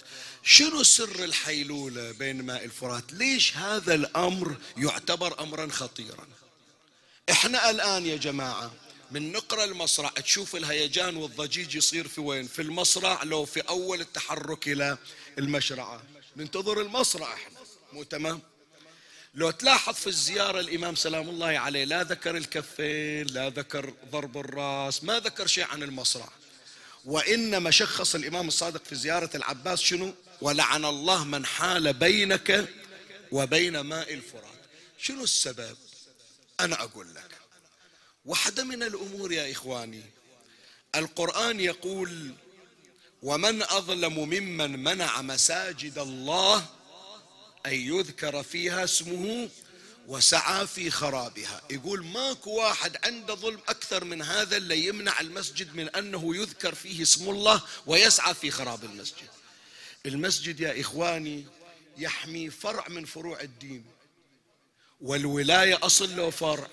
[0.44, 6.28] شنو سر الحيلولة بين ماء الفرات؟ ليش هذا الأمر يعتبر أمرا خطيرا؟
[7.30, 8.72] إحنا الآن يا جماعة
[9.12, 14.68] من نقرأ المصرع تشوف الهيجان والضجيج يصير في وين؟ في المصرع لو في أول التحرك
[14.68, 14.98] إلى
[15.40, 16.04] المشرعة.
[16.38, 17.60] ننتظر المصرع إحنا.
[17.94, 18.42] مو تمام؟
[19.36, 25.04] لو تلاحظ في الزيارة الإمام سلام الله عليه لا ذكر الكفين لا ذكر ضرب الرأس
[25.04, 26.30] ما ذكر شيء عن المصرع.
[27.06, 32.70] وإنما شخص الإمام الصادق في زيارة العباس شنو؟ ولعن الله من حال بينك
[33.32, 34.44] وبين ماء الفرات.
[34.98, 35.78] شنو السبب؟
[36.60, 37.32] أنا أقول لك
[38.26, 40.04] واحدة من الأمور يا إخواني
[40.96, 42.34] القرآن يقول
[43.24, 46.66] ومن أظلم ممن منع مساجد الله
[47.66, 49.50] أن يذكر فيها اسمه
[50.08, 51.62] وسعى في خرابها.
[51.70, 57.02] يقول ماكو واحد عنده ظلم أكثر من هذا اللي يمنع المسجد من أنه يذكر فيه
[57.02, 59.28] اسم الله ويسعى في خراب المسجد.
[60.06, 61.46] المسجد يا إخواني
[61.98, 63.86] يحمي فرع من فروع الدين
[65.02, 66.68] والولاية أصل له فرع.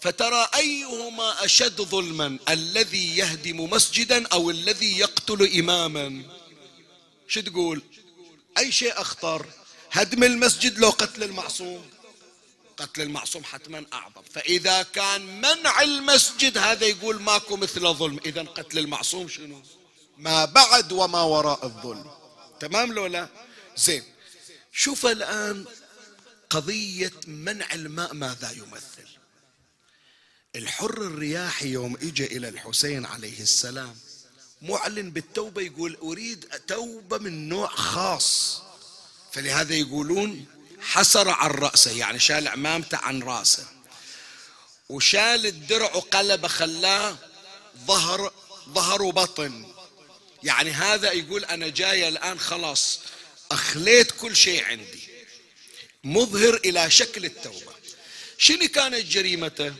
[0.00, 6.22] فترى أيهما أشد ظلما الذي يهدم مسجدا أو الذي يقتل إماما.
[7.28, 7.82] شو تقول؟
[8.58, 9.46] أي شيء أخطر؟
[9.94, 11.90] هدم المسجد لو قتل المعصوم.
[12.76, 14.22] قتل المعصوم حتما أعظم.
[14.34, 18.20] فإذا كان منع المسجد هذا يقول ماكو مثل ظلم.
[18.26, 19.62] إذا قتل المعصوم شنو؟
[20.18, 22.10] ما بعد وما وراء الظلم.
[22.60, 23.28] تمام لو لا؟
[23.76, 24.02] زين.
[24.72, 25.64] شوف الآن
[26.50, 29.08] قضية منع الماء ماذا يمثل.
[30.56, 33.96] الحر الرياحي يوم اجى إلى الحسين عليه السلام
[34.62, 38.63] معلن بالتوبة يقول أريد توبة من نوع خاص.
[39.34, 40.46] فلهذا يقولون
[40.80, 43.66] حسر عن رأسه يعني شال عمامته عن رأسه.
[44.88, 47.16] وشال الدرع وقلبه خلاه
[47.86, 48.32] ظهر
[48.68, 49.66] ظهر وبطن.
[50.42, 53.00] يعني هذا يقول أنا جاي الآن خلاص
[53.52, 55.08] أخليت كل شيء عندي.
[56.04, 57.74] مظهر إلى شكل التوبة.
[58.38, 59.74] شنو كانت جريمته؟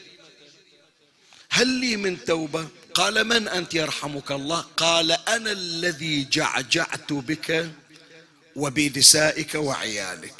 [1.50, 7.70] هل لي من توبة؟ قال من أنت يرحمك الله؟ قال أنا الذي جعجعت بك
[8.56, 10.34] وبنسائك وعيالك.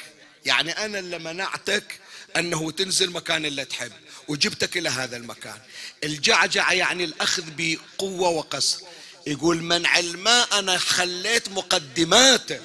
[0.45, 1.99] يعني أنا اللي منعتك
[2.37, 3.91] أنه تنزل مكان اللي تحب
[4.27, 5.59] وجبتك إلى هذا المكان.
[6.03, 8.81] الجعجعة يعني الأخذ بقوة وقصر
[9.27, 12.59] يقول منع الماء أنا خليت مقدماته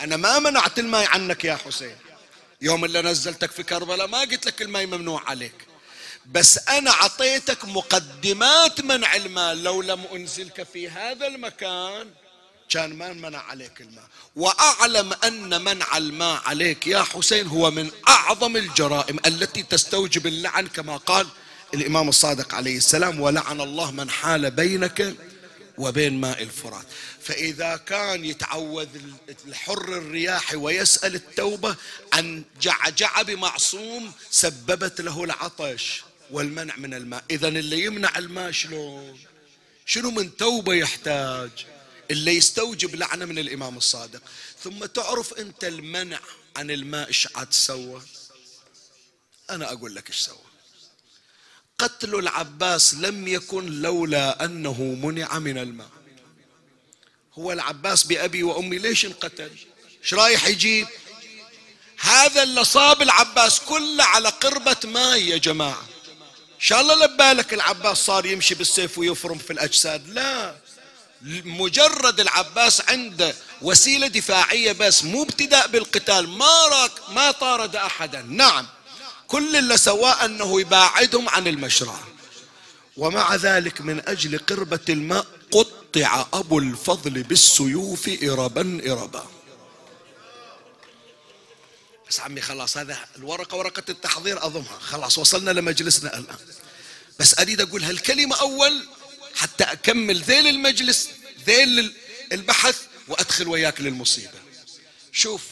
[0.00, 1.96] أنا ما منعت الماء عنك يا حسين.
[2.60, 5.54] يوم اللي نزلتك في كربلاء ما قلت لك الماء ممنوع عليك.
[6.26, 12.10] بس أنا أعطيتك مقدمات منع المال لو لم أنزلك في هذا المكان
[12.74, 14.04] كان ما منع عليك الماء.
[14.36, 20.96] وأعلم أن منع الماء عليك يا حسين هو من أعظم الجرائم التي تستوجب اللعن كما
[20.96, 21.26] قال
[21.74, 25.14] الإمام الصادق عليه السلام ولعن الله من حال بينك
[25.78, 26.86] وبين ماء الفرات
[27.22, 28.88] فإذا كان يتعوذ
[29.46, 31.76] الحر الرياحي ويسأل التوبة
[32.12, 37.24] عن جعجع بمعصوم سببت له العطش والمنع من الماء.
[37.30, 39.18] إذا اللي يمنع الماء شلون؟
[39.86, 41.73] شنو من توبة يحتاج؟
[42.10, 44.22] اللي يستوجب لعنة من الإمام الصادق.
[44.62, 46.20] ثم تعرف أنت المنع
[46.56, 48.02] عن الماء إيش عاد سوى
[49.50, 50.44] أنا أقول لك إيش سوى.
[51.78, 55.90] قتل العباس لم يكن لولا أنه منع من الماء.
[57.34, 59.50] هو العباس بأبي وأمي ليش انقتل؟
[60.02, 60.88] إيش رايح يجيب؟
[61.98, 65.88] هذا اللي صاب العباس كله على قربة ماء يا جماعة.
[66.58, 70.08] شاء الله لبالك العباس صار يمشي بالسيف ويفرم في الأجساد.
[70.08, 70.56] لا.
[71.44, 76.28] مجرد العباس عنده وسيلة دفاعية بس مو ابتداء بالقتال.
[76.28, 78.22] ما راك ما طارد أحدا.
[78.22, 78.66] نعم.
[79.28, 82.08] كل اللي سواه أنه يباعدهم عن المشرعة
[82.96, 89.26] ومع ذلك من أجل قربة الماء قطع أبو الفضل بالسيوف إربا إربا.
[92.08, 94.78] بس عمي خلاص هذا الورقة ورقة التحضير أضمها.
[94.80, 96.36] خلاص وصلنا لمجلسنا الآن.
[97.18, 98.86] بس أريد أقول هالكلمة أول؟
[99.36, 101.10] حتى أكمل ذيل المجلس
[101.46, 101.94] ذيل
[102.32, 102.76] البحث
[103.08, 104.38] وأدخل وياك للمصيبة.
[105.12, 105.42] شوف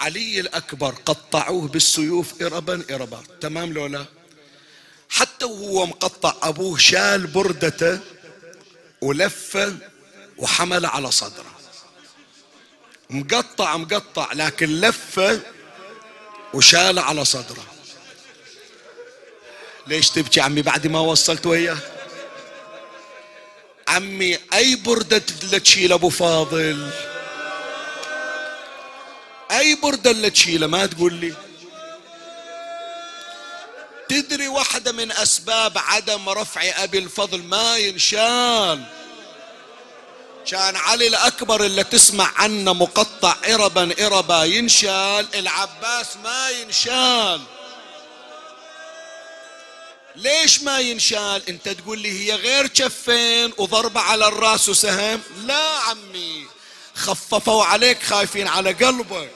[0.00, 3.22] علي الأكبر قطعوه بالسيوف إربا إربا.
[3.40, 4.06] تمام لولا
[5.08, 8.00] حتى وهو مقطع أبوه شال بردته
[9.00, 9.76] ولفه
[10.38, 11.56] وحمل على صدره.
[13.10, 15.40] مقطع مقطع لكن لفه
[16.54, 17.66] وشال على صدره.
[19.86, 21.95] ليش تبكي عمي بعد ما وصلت وياه؟
[23.88, 25.18] عمي أي بردة
[25.58, 26.90] تشيل أبو فاضل؟
[29.50, 31.34] أي بردة اللي تشيله ما تقول لي.
[34.08, 38.84] تدري واحدة من أسباب عدم رفع أبي الفضل ما ينشال
[40.50, 47.40] كان علي الأكبر اللي تسمع عنه مقطع إربا إربا ينشال العباس ما ينشال.
[50.16, 56.46] ليش ما ينشال؟ انت تقول لي هي غير كفين وضربة على الراس وسهم؟ لا عمي.
[56.94, 59.30] خففوا عليك خايفين على قلبك.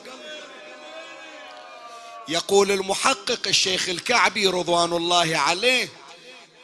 [2.28, 5.88] يقول المحقق الشيخ الكعبي رضوان الله عليه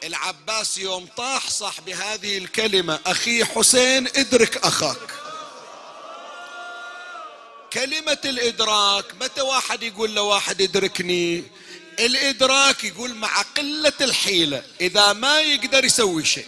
[0.03, 4.97] العباس يوم طاح صح بهذه الكلمة أخي حسين ادرك أخاك.
[7.73, 11.43] كلمة الإدراك متى واحد يقول لواحد ادركني
[11.99, 16.47] الإدراك يقول مع قلة الحيلة إذا ما يقدر يسوي شيء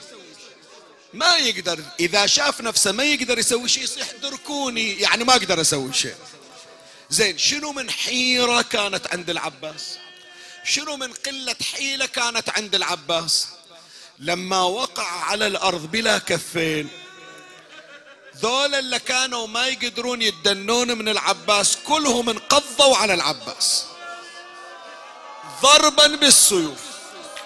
[1.14, 5.94] ما يقدر إذا شاف نفسه ما يقدر يسوي شيء يصيح دركوني يعني ما أقدر أسوي
[5.94, 6.16] شيء.
[7.10, 9.98] زين شنو من حيرة كانت عند العباس؟
[10.64, 13.48] شنو من قلة حيلة كانت عند العباس؟
[14.20, 16.90] لما وقع على الأرض بلا كفين
[18.38, 23.86] ذول اللي كانوا ما يقدرون يدنون من العباس كلهم انقضوا على العباس.
[25.62, 26.80] ضربا بالسيوف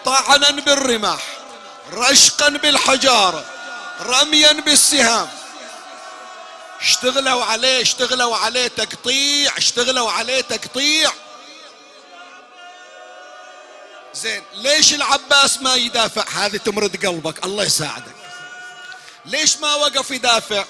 [0.05, 1.21] طعنا بالرماح
[1.93, 3.45] رشقا بالحجارة
[4.01, 5.29] رميا بالسهام.
[6.81, 11.11] اشتغلوا عليه اشتغلوا عليه تقطيع اشتغلوا عليه تقطيع.
[14.13, 18.15] زين ليش العباس ما يدافع؟ هذه تمرد قلبك الله يساعدك.
[19.25, 20.65] ليش ما وقف يدافع؟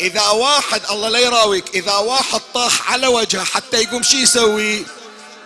[0.00, 4.86] إذا واحد الله لا يراويك إذا واحد طاح على وجهه حتى يقوم شي يسوي؟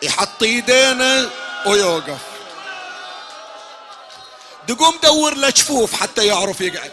[0.02, 1.30] يحط ايدينه
[1.66, 2.18] ويوقف.
[4.68, 6.92] تقوم دور له جفوف حتى يعرف يقعد.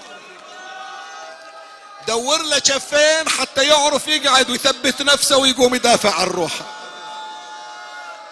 [2.08, 6.66] دور له كفين حتى يعرف يقعد ويثبت نفسه ويقوم يدافع عن روحه.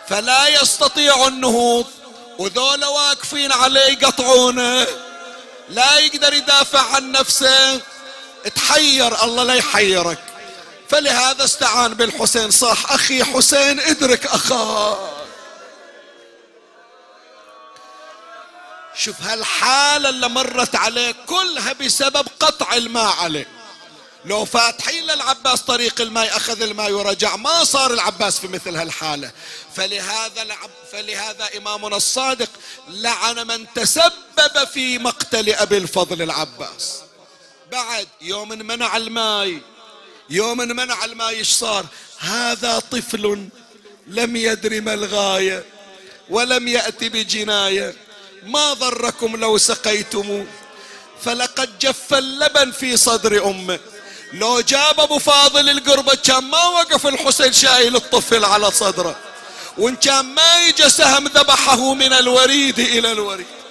[0.08, 1.88] فلا يستطيع النهوض
[2.40, 4.88] وذولا واقفين عليه يقطعونه.
[5.70, 7.82] لا يقدر يدافع عن نفسه.
[8.56, 10.20] تحير الله لا يحيرك.
[10.94, 12.52] فلهذا استعان بالحسين.
[12.52, 14.98] صاح أخي حسين ادرك أخاك.
[18.96, 23.48] شوف هالحالة اللي مرت عليه كلها بسبب قطع الماء عليه
[24.26, 29.32] لو فاتحين للعباس طريق الماء أخذ الماء ورجع ما صار العباس في مثل هالحالة.
[29.76, 32.50] فلهذا العب فلهذا إمامنا الصادق
[32.88, 37.00] لعن من تسبب في مقتل أبي الفضل العباس.
[37.72, 39.73] بعد يوم منع الماء.
[40.30, 41.86] يوم منع الماء إيش صار.
[42.20, 43.48] هذا طفل
[44.08, 45.64] لم يدر ما الغاية
[46.30, 47.96] ولم يأتي بجناية.
[48.44, 50.46] ما ضركم لو سقيتم؟
[51.22, 53.80] فلقد جف اللبن في صدر أمه.
[54.34, 59.16] لو جاب أبو فاضل القربة كان ما وقف الحسين شايل الطفل على صدره.
[59.78, 63.63] وإن كان ما يجى سهم ذبحه من الوريد إلى الوريد.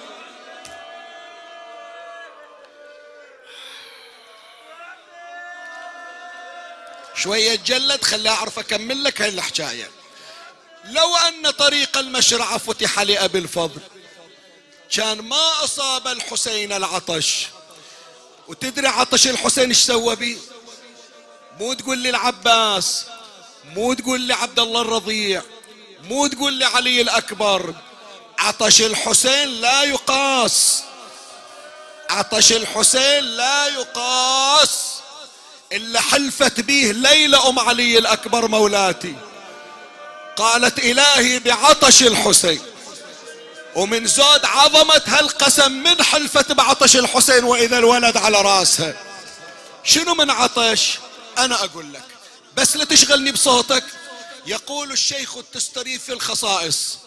[7.15, 9.91] شوية جلد خلي أعرف أكمل لك هاي الحكاية.
[10.85, 13.81] لو أن طريق المشرعة فتح لأبي الفضل
[14.91, 17.47] كان ما أصاب الحسين العطش.
[18.47, 20.37] وتدري عطش الحسين إيش سوى بي؟
[21.59, 23.05] مو تقول لي العباس
[23.65, 25.41] مو تقول لي عبد الله الرضيع
[26.03, 27.73] مو تقول لي علي الأكبر.
[28.39, 30.83] عطش الحسين لا يقاس.
[32.09, 35.02] عطش الحسين لا يقاس.
[35.73, 39.15] إلا حلفت به ليلى أم علي الأكبر مولاتي.
[40.35, 42.61] قالت إلهي بعطش الحسين.
[43.75, 48.93] ومن زود عظمة هالقسم من حلفت بعطش الحسين وإذا الولد على راسها.
[49.83, 50.99] شنو من عطش؟
[51.37, 52.03] أنا أقول لك.
[52.55, 53.83] بس لا تشغلني بصوتك.
[54.45, 56.97] يقول الشيخ التستري في الخصائص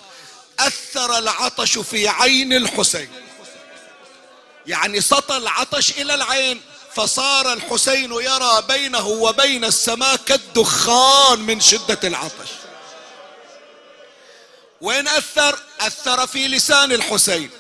[0.59, 3.09] أثر العطش في عين الحسين.
[4.67, 6.61] يعني سطى العطش إلى العين.
[6.97, 12.49] فصار الحسين يرى بينه وبين السماء كالدخان من شدة العطش.
[14.81, 17.51] وين أثر أثر في لسان الحسين.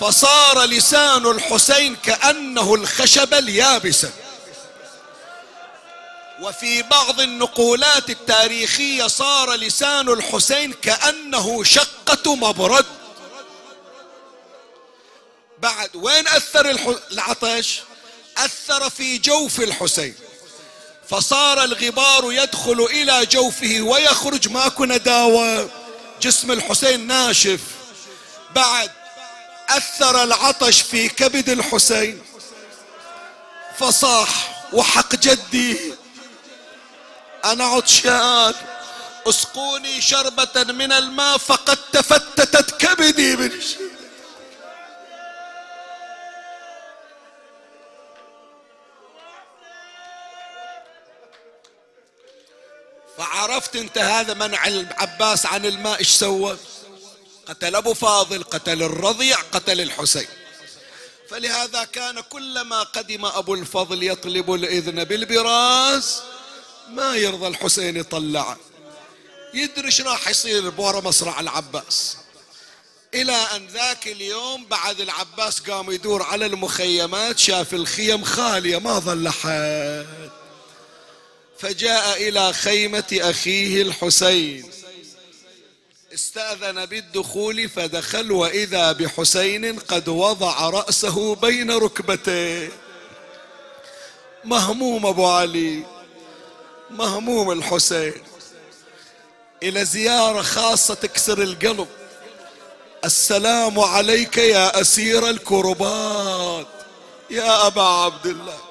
[0.00, 4.10] فصار لسان الحسين كأنه الخشب اليابسة.
[6.40, 12.86] وفي بعض النقولات التاريخية صار لسان الحسين كأنه شقة مبرد.
[15.58, 17.80] بعد وين أثر العطش
[18.36, 20.14] أثر في جوف الحسين.
[21.08, 24.48] فصار الغبار يدخل إلى جوفه ويخرج.
[24.48, 25.70] ماكو نداوة
[26.22, 27.60] جسم الحسين ناشف.
[28.54, 28.90] بعد
[29.68, 32.22] أثر العطش في كبد الحسين.
[33.78, 35.94] فصاح وحق جدي.
[37.44, 38.54] أنا عطشان.
[39.26, 43.99] أسقوني شربة من الماء فقد تفتتت كبدي من الشدة
[53.20, 56.56] فعرفت انت هذا منع العباس عن الماء إيش سوى؟
[57.46, 60.26] قتل أبو فاضل قتل الرضيع قتل الحسين.
[61.30, 66.22] فلهذا كان كلما قدم أبو الفضل يطلب الإذن بالبراز
[66.88, 68.56] ما يرضى الحسين يطلعه
[69.54, 72.16] يدري إيش راح يصير بورا مصرع العباس.
[73.14, 79.28] إلى أن ذاك اليوم بعد العباس قام يدور على المخيمات شاف الخيم خالية ما ظل
[79.28, 80.39] حد.
[81.60, 84.70] فجاء إلى خيمة أخيه الحسين.
[86.14, 92.72] استأذن بالدخول فدخل وإذا بحسين قد وضع رأسه بين ركبتيه.
[94.44, 95.82] مهموم أبو علي
[96.90, 98.22] مهموم الحسين.
[99.62, 101.88] إلى زيارة خاصة تكسر القلب.
[103.04, 106.66] السلام عليك يا أسير الكربات.
[107.30, 108.69] يا أبا عبد الله.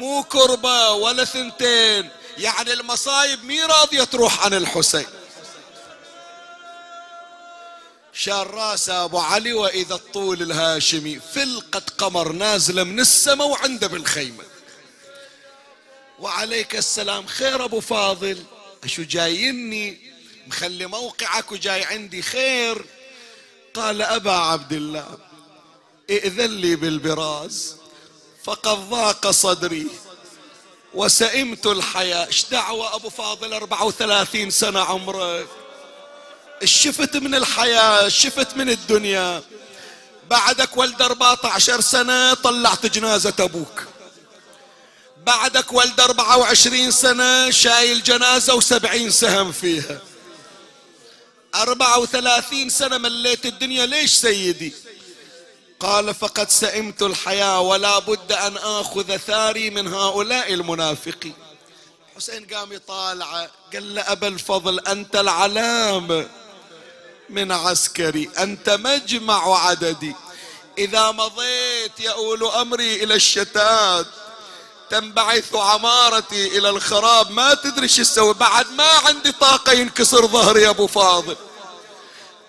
[0.00, 2.08] مو كربة ولا ثنتين.
[2.38, 5.06] يعني المصايب مي راضية تروح عن الحسين.
[8.12, 14.44] شال راسه أبو علي وإذا الطول الهاشمي فلقة قمر نازلة من السماء وعنده بالخيمة.
[16.18, 17.26] وعليك السلام.
[17.26, 18.44] خير أبو فاضل.
[18.84, 19.98] أشو جايني؟
[20.46, 22.84] مخلي موقعك وجاي عندي خير.
[23.74, 25.18] قال أبا عبد الله
[26.10, 27.79] ائذن لي بالبراز.
[28.44, 29.86] فقد ضاق صدري
[30.94, 32.26] وسئمت الحياة.
[32.26, 35.48] إيش دعوة أبو فاضل 34 سنة عمرك؟
[36.64, 39.42] شفت من الحياة؟ شفت من الدنيا؟
[40.30, 43.82] بعدك ولد 14 سنة طلعت جنازة أبوك.
[45.26, 50.00] بعدك ولد 24 سنة شايل جنازة وسبعين سهم فيها.
[51.54, 53.86] 34 سنة مليت الدنيا.
[53.86, 54.72] ليش سيدي؟
[55.80, 61.34] قال فقد سئمت الحياة ولا بد أن آخذ ثاري من هؤلاء المنافقين.
[62.16, 66.28] حسين قام يطالع قال له أبا الفضل أنت العلام
[67.28, 70.14] من عسكري أنت مجمع عددي.
[70.78, 74.06] إذا مضيت يؤول أمري إلى الشتات
[74.90, 77.30] تنبعث عمارتي إلى الخراب.
[77.30, 81.36] ما تدري شو تسوي؟ بعد ما عندي طاقة ينكسر ظهري يا أبو فاضل.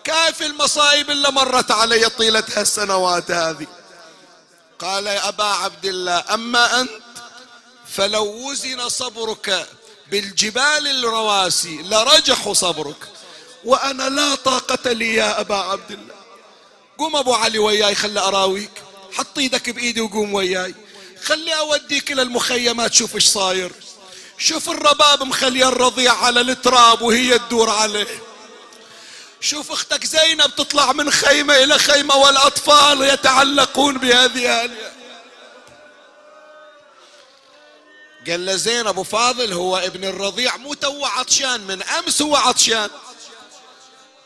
[0.03, 3.67] كيف المصايب اللي مرت علي طيلة هالسنوات هذه.
[4.79, 6.91] قال يا أبا عبد الله أما أنت
[7.89, 9.67] فلو وزن صبرك
[10.11, 13.07] بالجبال الرواسي لرجح صبرك.
[13.65, 16.15] وأنا لا طاقة لي يا أبا عبد الله.
[16.97, 18.71] قوم أبو علي وياي خلي أراويك.
[19.13, 20.75] حط إيدك بإيدي وقوم وياي.
[21.23, 23.71] خلي أوديك إلى المخيمات شوف إيش صاير.
[24.37, 28.30] شوف الرباب مخلي الرضيع على التراب وهي تدور عليه.
[29.41, 34.91] شوف أختك زينب تطلع من خيمة إلى خيمة والأطفال يتعلقون بهذه اليا
[38.27, 42.89] قال له زين ابو فاضل هو ابن الرضيع مو تو عطشان من أمس هو عطشان.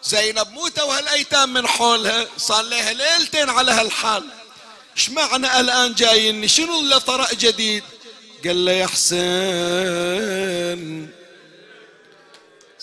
[0.04, 4.24] زينب مو تو هالايتام من حولها صار لها ليلتين على هالحال.
[4.98, 7.84] إيش معنى الآن جايني؟ شنو اللي طرأ جديد؟
[8.46, 9.16] قال له يا حسين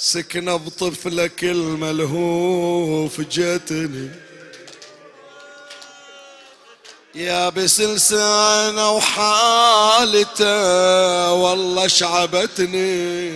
[0.03, 4.11] سكنة بطفلك الملهوف جتني
[7.15, 10.53] يا بس لسانه وحالتة
[11.33, 13.31] والله شعبتني.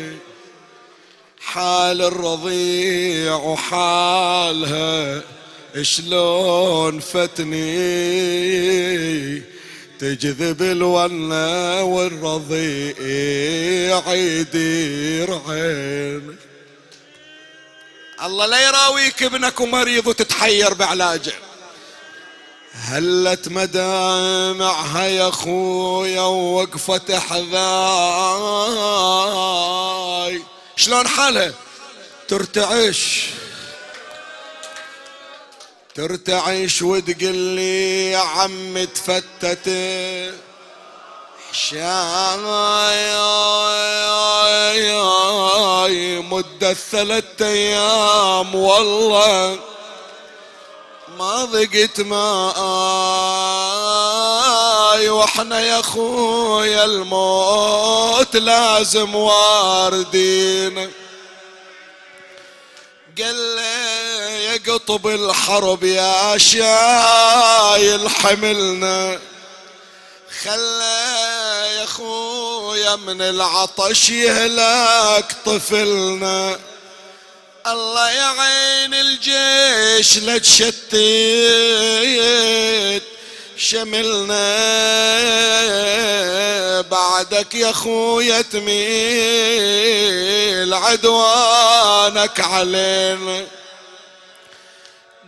[1.41, 5.23] حال الرضيع وحالها
[5.83, 7.57] شلون فتني.
[9.99, 12.85] تجذب الونة والرضيع
[14.15, 16.46] يدير عين
[18.23, 21.33] الله لا يراويك ابنك مريض وتتحير بعلاجه.
[22.73, 27.47] هلت مدامعها يا خويا ووقفت احذاي
[30.77, 31.53] شلون حالها؟
[32.29, 33.27] ترتعش.
[35.95, 39.69] ترتعش وتقول لي يا عم تفتت
[41.57, 41.79] شاي
[46.19, 49.59] مدة ثلاثة أيام والله
[51.19, 52.19] ما ضقت ماي
[55.09, 60.93] وإحنا يا خويا الموت لازم واردين.
[63.19, 63.59] قال
[64.29, 69.19] يا قطب الحرب يا شايل حملنا
[70.43, 71.26] خلى
[71.97, 76.59] يا خويا من العطش يهلك طفلنا.
[77.67, 80.97] الله يا عين الجيش لا تشتت.
[83.57, 84.47] شملنا
[86.81, 88.75] بعدك يا خويا تميل
[90.75, 93.47] عدوانك علينا.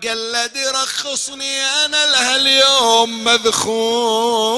[0.03, 4.49] قلد يرخصني أنا لها اليوم مذخور.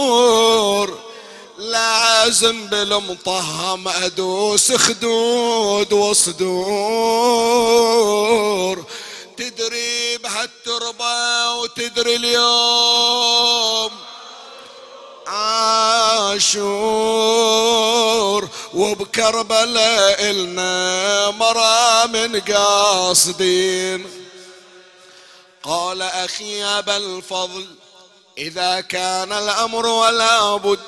[1.61, 6.41] لازم بالمطهم أدوس خدود وصدور.
[9.37, 13.91] تدري بهالتربة وتدري اليوم
[15.27, 16.41] عاشور
[18.75, 24.07] وبكربلاء إلنا مرا من قاصدين.
[25.63, 27.67] قال أخي أبا الفضل
[28.39, 30.81] إذا كان الأمر ولا بد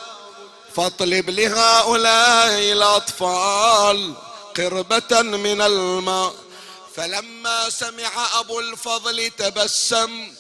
[0.77, 4.15] فاطلب لهؤلاء الأطفال
[4.57, 6.35] قربة من الماء.
[6.97, 10.35] فلما سمع أبو الفضل تبسم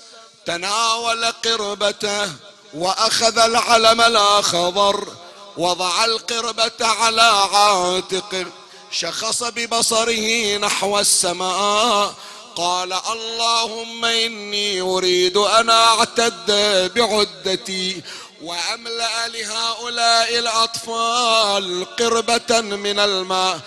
[0.46, 2.32] تناول قربته
[2.74, 5.08] وأخذ العلم الأخضر
[5.56, 8.46] وضع القربة على عاتقه
[8.90, 12.14] شخص ببصره نحو السماء.
[12.56, 16.50] قال اللهم إني أريد أن أعتد
[16.94, 18.02] بعدتي
[18.42, 23.60] وأملأ لهؤلاء الأطفال قربة من الماء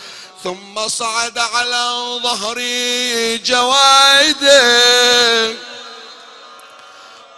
[0.44, 4.56] ثم صعد على ظهري جوائده.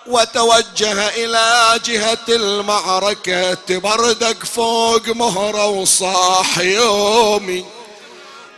[0.07, 7.65] وتوجه إلى جهة المعركة تبردك فوق مهرة وصاح يومي.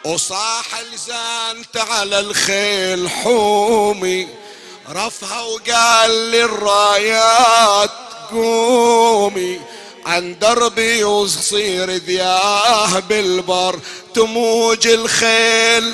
[0.06, 4.49] وصاح لزانت على الخيل حومي.
[4.90, 7.90] رفها وقال للرايات
[8.32, 9.62] قومي
[10.06, 13.80] عن دربي وصير ذياه بالبر
[14.14, 15.94] تموج الخيل.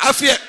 [0.00, 0.40] عفية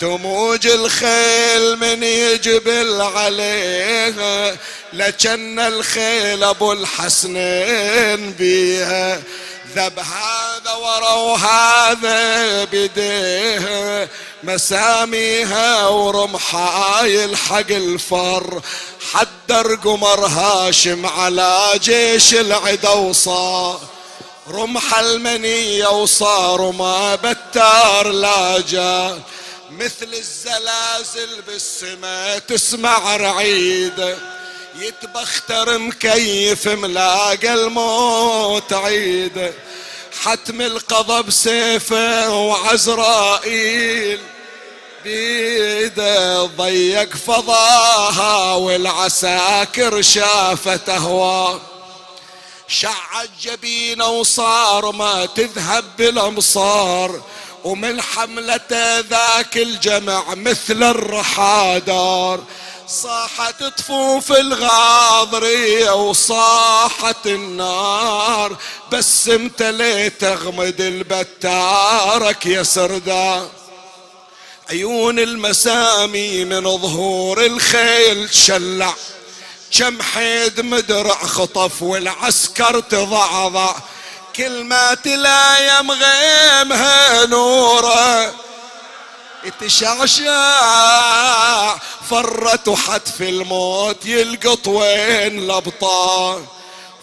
[0.00, 4.56] تموج الخيل من يجبل عليها
[4.92, 9.22] لكن الخيل أبو الحسنين بيها
[9.76, 14.08] ذب هذا ورا هذا بديها
[14.46, 18.62] مساميها ورمحاي يلحق الفر.
[19.12, 23.80] حدر قمر هاشم على جيش العدا وصار
[24.50, 29.20] رمح المنية وصار ما بتار لا جاء
[29.70, 34.18] مثل الزلازل بالسماء تسمع رعيده
[34.78, 39.52] يتبختر مكيف ملاقى الموت عيده
[40.22, 44.20] حتم القضى بسيفه وعزرائيل.
[45.04, 51.60] بيده ضيق فضاها والعساكر شافت اهواه
[52.68, 57.20] شعت جبينة وصار ما تذهب بالأمصار
[57.64, 62.40] ومن حملته ذاك الجمع مثل الرحادار.
[62.88, 68.56] صاحت طفوف الغاضرية وصاحت النار
[68.92, 73.48] بس امتليت أغمد البتارك يا سردار.
[74.70, 78.94] عيون المسامي من ظهور الخيل تشلع
[79.78, 83.74] كم حيد مدرع خطف والعسكر تضعضع.
[84.36, 88.34] كل ما تلايم غيمها نوره.
[89.60, 90.24] تشعشع
[92.10, 96.44] فرت وحتف الموت يلقط وين الأبطال.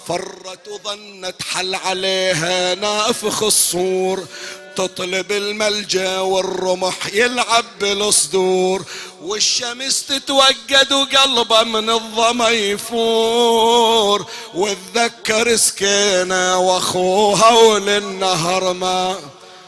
[0.08, 4.28] فرت وظنت حل عليها نافخ الصور.
[4.76, 8.86] تطلب الملجأ والرمح يلعب بالصدور
[9.22, 14.26] والشمس تتوقد وقلبه من الظما يفور.
[14.54, 19.20] وتذكر سكينه وأخوها وللنهر ما.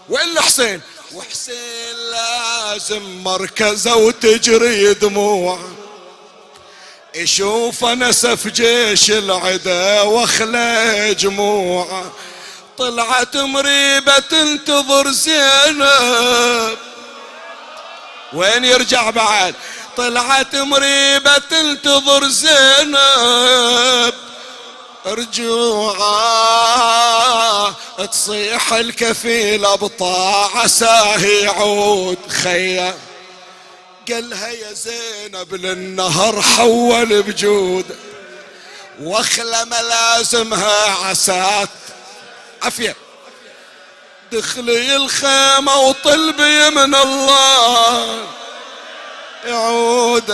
[0.09, 0.81] وين حسين
[1.15, 5.59] وحسين لازم مركزه وتجري دموع.
[7.15, 12.11] يشوف نسف جيش العدا واخلى جموع.
[12.77, 16.77] طلعت مريبة تنتظر زينب.
[18.33, 19.55] وين يرجع بعد؟
[19.97, 24.13] طلعت مريبة تنتظر زينب.
[25.05, 26.03] رجوعا
[28.11, 32.97] تصيح الكفيل ابطاع عساه يعود خيا.
[34.11, 37.85] قالها يا زينب للنهر حول بجود.
[39.01, 41.69] واخلى ملازمها عسات
[42.63, 42.95] عافية.
[44.31, 48.25] دخلي الخيمة وطلبي من الله.
[49.45, 50.31] يعود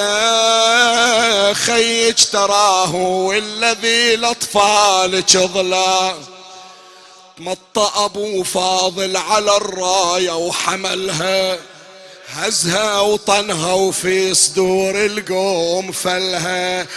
[1.56, 6.16] خيج تراه والذي الأطفال ظلا
[7.38, 11.58] مط أبو فاضل على الراية وحملها.
[12.30, 16.88] هزها وطنها وفي صدور القوم فلها.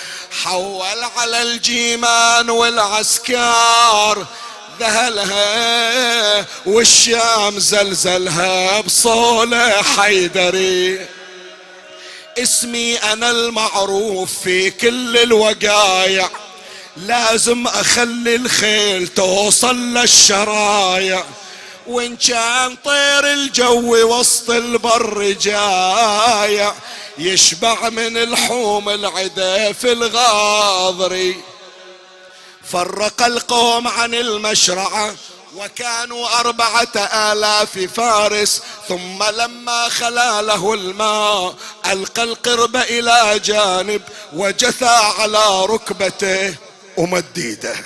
[0.42, 4.26] حول على الجيمان والعسكر.
[4.80, 11.06] ذهلها والشام زلزلها بصولة حيدري.
[12.38, 16.30] اسمي أنا المعروف في كل الوقايع
[16.96, 21.24] لازم أخلي الخيل توصل للشرايع.
[21.86, 26.74] وإن كان طير الجو وسط البر جايع
[27.18, 31.51] يشبع من الحوم العدا في الغاضري.
[32.64, 35.14] فرق القوم عن المشرعة
[35.56, 41.54] وكانوا أربعة آلاف فارس ثم لما خلا له الماء
[41.86, 44.02] ألقى القرب إلى جانب
[44.32, 46.54] وجثى على ركبته
[46.96, 47.76] ومديده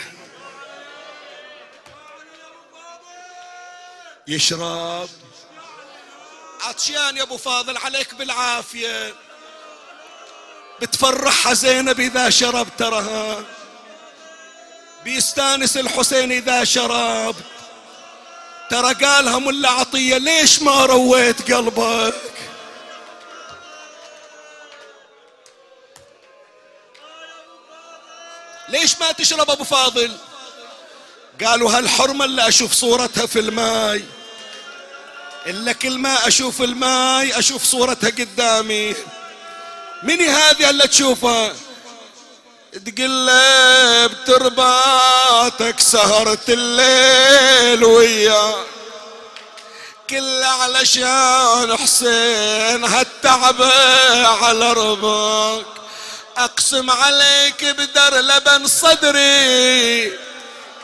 [4.28, 5.08] يشرب.
[6.60, 9.14] عطشان يا أبو فاضل عليك بالعافية.
[10.82, 13.44] بتفرحها زينب إذا شرب ترها
[15.06, 17.34] بيستانس الحسين إذا شرب.
[18.70, 22.14] ترى قالها ملا عطية ليش ما رويت قلبك؟
[28.68, 30.16] ليش ما تشرب أبو فاضل؟
[31.44, 34.04] قالوا هالحرمة اللي أشوف صورتها في الماي.
[35.46, 38.94] إلا كل ما أشوف الماي أشوف صورتها قدامي.
[40.02, 41.65] مني هذه اللي تشوفها؟
[42.76, 48.54] تقلب ترباتك سهرة الليل ويا.
[50.10, 53.62] كل علشان حسين هالتعب
[54.42, 55.66] على ربك.
[56.38, 60.12] أقسم عليك بدر لبن صدري.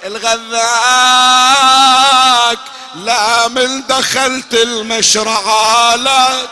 [0.05, 0.59] الغذاك
[2.95, 6.49] لا من دخلت المشرعة لا.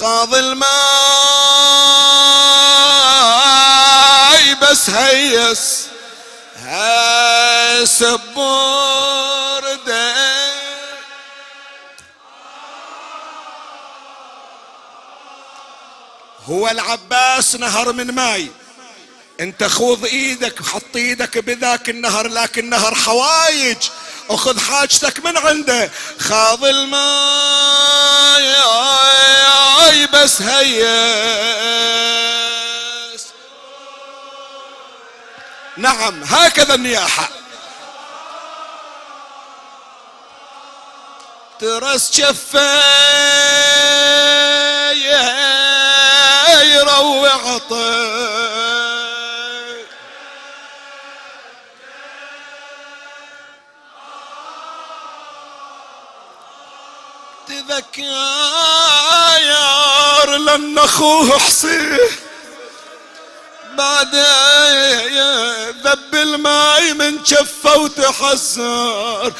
[0.00, 1.93] خاض الماي
[4.74, 5.86] بس هيس
[6.56, 8.02] هيس
[8.34, 10.14] بورده.
[16.48, 18.50] هو العباس نهر من ماي
[19.40, 23.78] انت خوض إيدك حط إيدك بذاك النهر لكن نهر حوايج
[24.30, 25.90] اخذ حاجتك من عنده.
[26.18, 27.04] خاض الماء
[30.12, 32.03] بس هيس.
[35.76, 37.28] نعم هكذا النياحة.
[41.60, 42.84] ترس شفه
[46.62, 47.36] يروع
[57.48, 58.04] تذكر
[60.36, 61.98] لأن أخوه حسين
[63.76, 64.14] بعد
[65.84, 69.32] ذب الماي من جفه وتحسر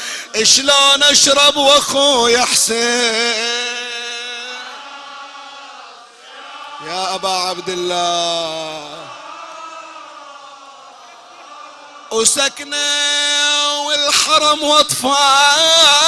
[0.43, 3.65] شلون أشرب وأخوي حسين
[6.87, 8.91] يا أبا عبد الله.
[12.11, 16.05] وسكنه والحرم وأطفال.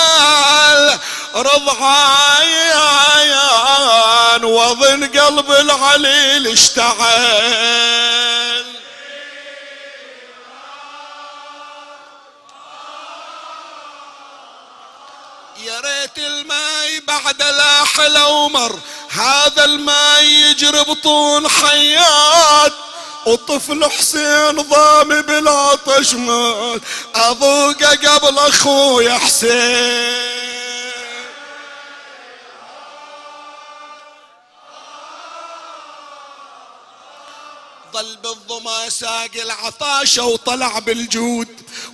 [4.38, 6.98] رضعان وظن قلب العليل اشتعل.
[16.08, 18.80] هات الماي بعد لا حلو مر
[19.10, 22.74] هذا الماي يجري بطون حيات.
[23.26, 26.82] وطفل حسين ضامي بالعطش مات
[27.16, 30.57] أذوقه قبل اخويا حسين.
[37.98, 41.48] ظل بالظما ساق العطاشة وطلع بالجود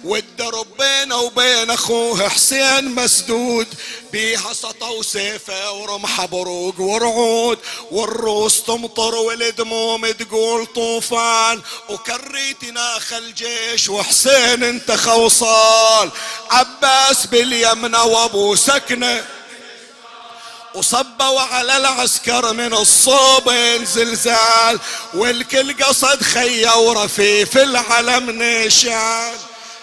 [0.04, 3.68] والدرب بينه وبين أخوه حسين مسدود.
[4.12, 7.60] بيها سطا وسيفه ورمحه بروق ورعود
[7.92, 11.62] والروس تمطر والدموم تقول طوفان.
[11.90, 16.12] وكريت ناخ الجيش وحسين انت خوصال
[16.52, 19.26] عباس باليمنى وابو سكنة.
[20.76, 24.80] وصبوا على العسكر من الصوبين زلزال
[25.14, 29.32] والكل قصد خية ورفيف العلم نشان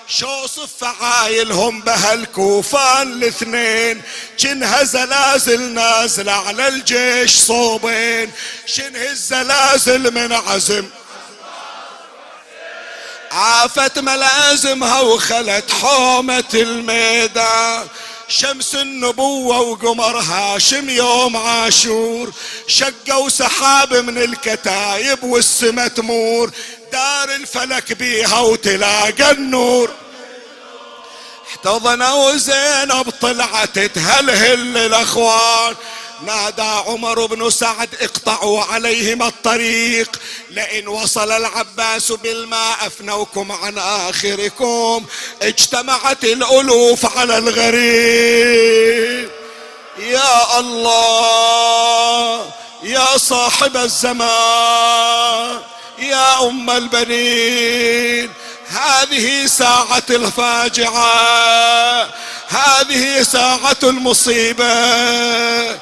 [0.08, 4.02] شو صف عايلهم بهالكوفان الاثنين؟
[4.38, 8.30] جنها زلازل نازلة على الجيش صوبين؟
[8.66, 10.86] شنه الزلازل من عزم؟
[13.32, 17.86] عافت ملازمها وخلت حومة الميدان.
[18.30, 22.32] شمس النبوة وقمر هاشم يوم عاشور؟
[22.66, 26.50] شقوا سحاب من الكتايب والسما تمور.
[26.92, 29.90] دار الفلك بيها وتلاقى النور.
[31.50, 35.74] احتضنوا زينب طلعت تهلهل الاخوان
[36.26, 40.20] نادى عمر بن سعد اقطعوا عليهم الطريق.
[40.50, 45.06] لئن وصل العباس بالماء أفنوكم عن آخركم.
[45.42, 49.30] اجتمعت الألوف على الغريب.
[49.98, 52.50] يا الله
[52.82, 55.60] يا صاحب الزمان
[55.98, 58.30] يا أم البنين.
[58.68, 62.10] هذه ساعة الفاجعة
[62.48, 65.80] هذه ساعة المصيبة.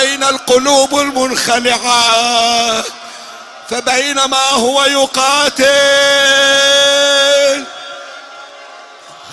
[0.00, 2.84] أين القلوب المنخلعة
[3.70, 5.64] فبينما هو يقاتل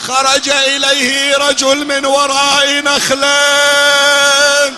[0.08, 4.74] خرج إليه رجل من وراء نخلة.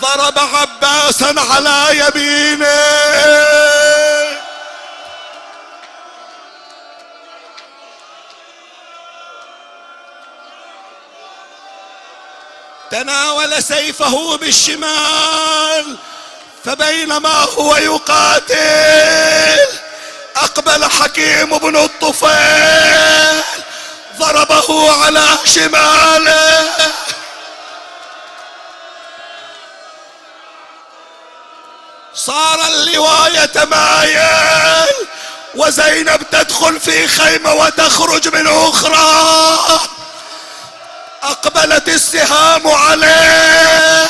[0.00, 3.67] ضرب عباسا على يمينه.
[12.90, 15.96] تناول سيفه بالشمال
[16.64, 19.68] فبينما هو يقاتل
[20.36, 23.42] أقبل حكيم بن الطفيل
[24.18, 26.68] ضربه على شماله.
[32.14, 34.94] صار اللواء يتمايل
[35.54, 39.97] وزينب تدخل في خيمة وتخرج من أخرى.
[41.22, 44.06] أقبلت السهام عليه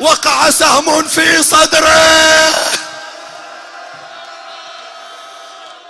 [0.00, 2.54] وقع سهم في صدره.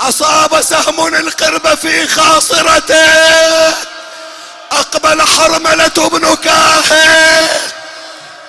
[0.00, 3.74] أصاب سهم القرب في خاصرته.
[4.72, 7.48] أقبل حرملة بن كاهن.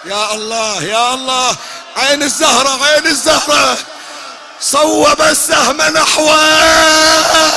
[0.06, 1.56] يا الله يا الله
[1.98, 3.78] عين الزهرة عين الزهرة.
[4.62, 7.52] صوب السهم نحوه.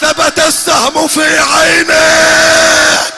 [0.00, 3.17] ثبت السهم في عينه.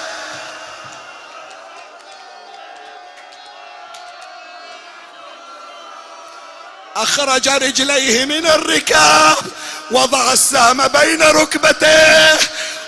[7.02, 9.36] أخرج رجليه من الركاب
[9.90, 12.38] وضع السهم بين ركبتيه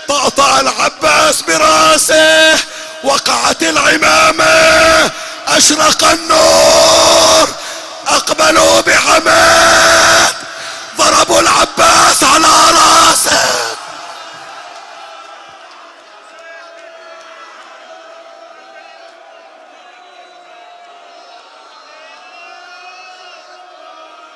[0.07, 2.55] طأطأ العباس برأسه
[3.03, 5.11] وقعت العمامة
[5.47, 7.47] أشرق النور
[8.07, 10.33] أقبلوا بعماد
[10.97, 13.52] ضربوا العباس على رأسه.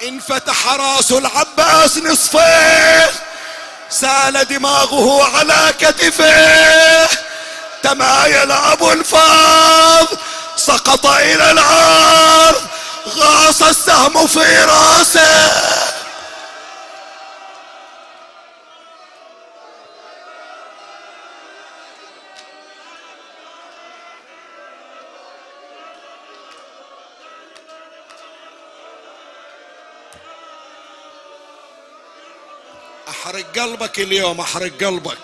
[0.08, 3.08] انفتح راس العباس نصفين
[3.90, 7.08] سال دماغه على كتفه.
[7.84, 10.08] تمايل أبو الفاض
[10.58, 12.62] سقط إلى الأرض
[13.18, 15.77] غاص السهم في راسه.
[33.28, 35.18] أحرق قلبك اليوم أحرق قلبك.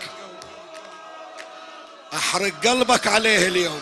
[2.13, 3.81] أحرق قلبك عليه اليوم.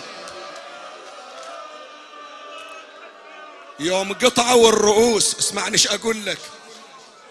[3.80, 6.38] يوم قطعوا الرؤوس اسمعني إيش أقول لك.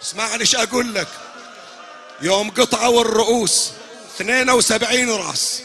[0.03, 1.09] اسمعني إيش أقول لك.
[2.21, 3.71] يوم قطعوا الرؤوس
[4.17, 5.63] 72 راس.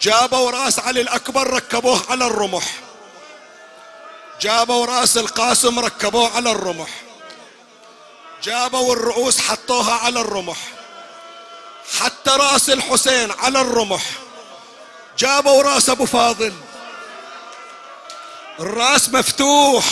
[0.00, 2.80] جابوا راس علي الأكبر ركبوه على الرمح.
[4.40, 7.01] جابوا راس القاسم ركبوه على الرمح.
[8.44, 10.56] جابوا الرؤوس حطوها على الرمح.
[12.00, 14.02] حتى رأس الحسين على الرمح.
[15.18, 16.52] جابوا راس أبو فاضل.
[18.60, 19.84] الرأس مفتوح.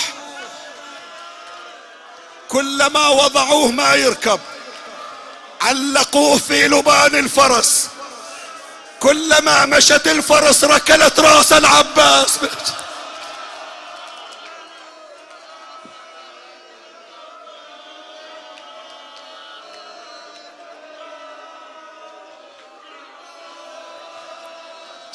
[2.48, 4.40] كلما وضعوه ما يركب.
[5.60, 7.88] علقوه في لبان الفرس.
[9.00, 12.38] كلما مشت الفرس ركلت راس العباس.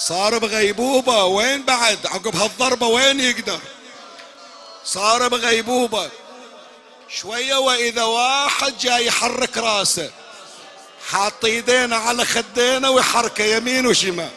[0.08, 3.60] صار بغيبوبة وين بعد؟ عقب هالضربة وين يقدر؟
[4.86, 6.10] صار بغيبوبة.
[7.10, 10.12] شوية وإذا واحد جاي يحرك راسه
[11.10, 14.30] حاط ايدينا على خدينا ويحركه يمين وشمال.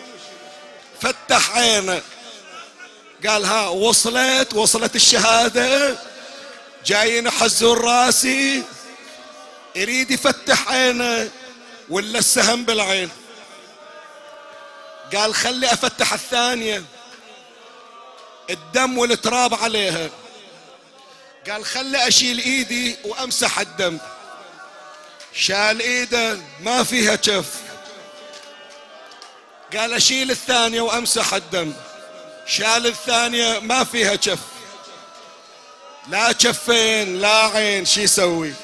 [1.01, 2.03] فتح عينه.
[3.27, 5.99] قال ها وصلت وصلت الشهادة.
[6.87, 8.62] جايين يحزون راسي
[9.77, 11.31] يريد يفتح عينه
[11.89, 13.11] ولا السهم بالعين؟
[15.15, 16.85] قال خلي أفتح الثانية.
[18.51, 20.11] الدم والتراب عليها.
[21.51, 23.99] قال خلي أشيل إيدي وأمسح الدم.
[25.33, 27.47] شال إيده ما فيها كف.
[29.77, 31.75] قال أشيل الثانية وأمسح الدم.
[32.47, 34.39] شال الثانية ما فيها كف.
[36.09, 38.55] لا كفين لا عين شي يسوي؟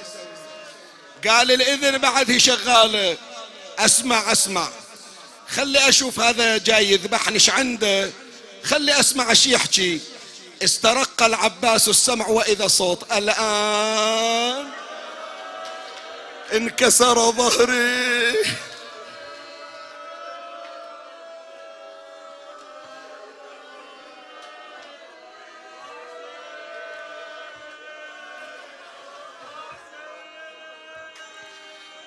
[1.29, 3.17] قال الإذن بعد هي شغالة.
[3.79, 4.69] أسمع أسمع.
[5.49, 8.11] خلي أشوف هذا جاي يذبحني إيش عنده.
[8.65, 10.01] خلي أسمع إيش يحكي.
[10.65, 13.13] استرق العباس السمع وإذا صوت.
[13.13, 14.67] الآن
[16.53, 18.35] انكسر ظهري.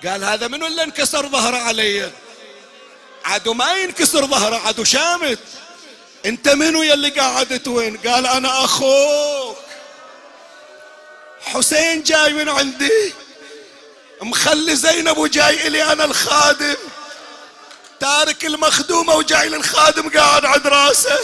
[0.06, 2.12] قال هذا منو اللي انكسر ظهره علي؟
[3.24, 5.38] عدو ما ينكسر ظهره عدو شامت.
[6.26, 9.58] انت منو يلي قاعدت وين قال أنا أخوك.
[11.40, 13.14] حسين جاي من عندي.
[14.22, 16.76] مخلي زينب وجاي إلي أنا الخادم.
[18.00, 21.18] تارك المخدومة وجاي للخادم قاعد عند راسه.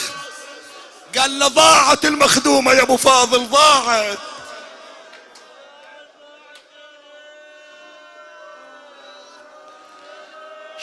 [1.19, 4.19] قال له ضاعت المخدومة يا أبو فاضل ضاعت.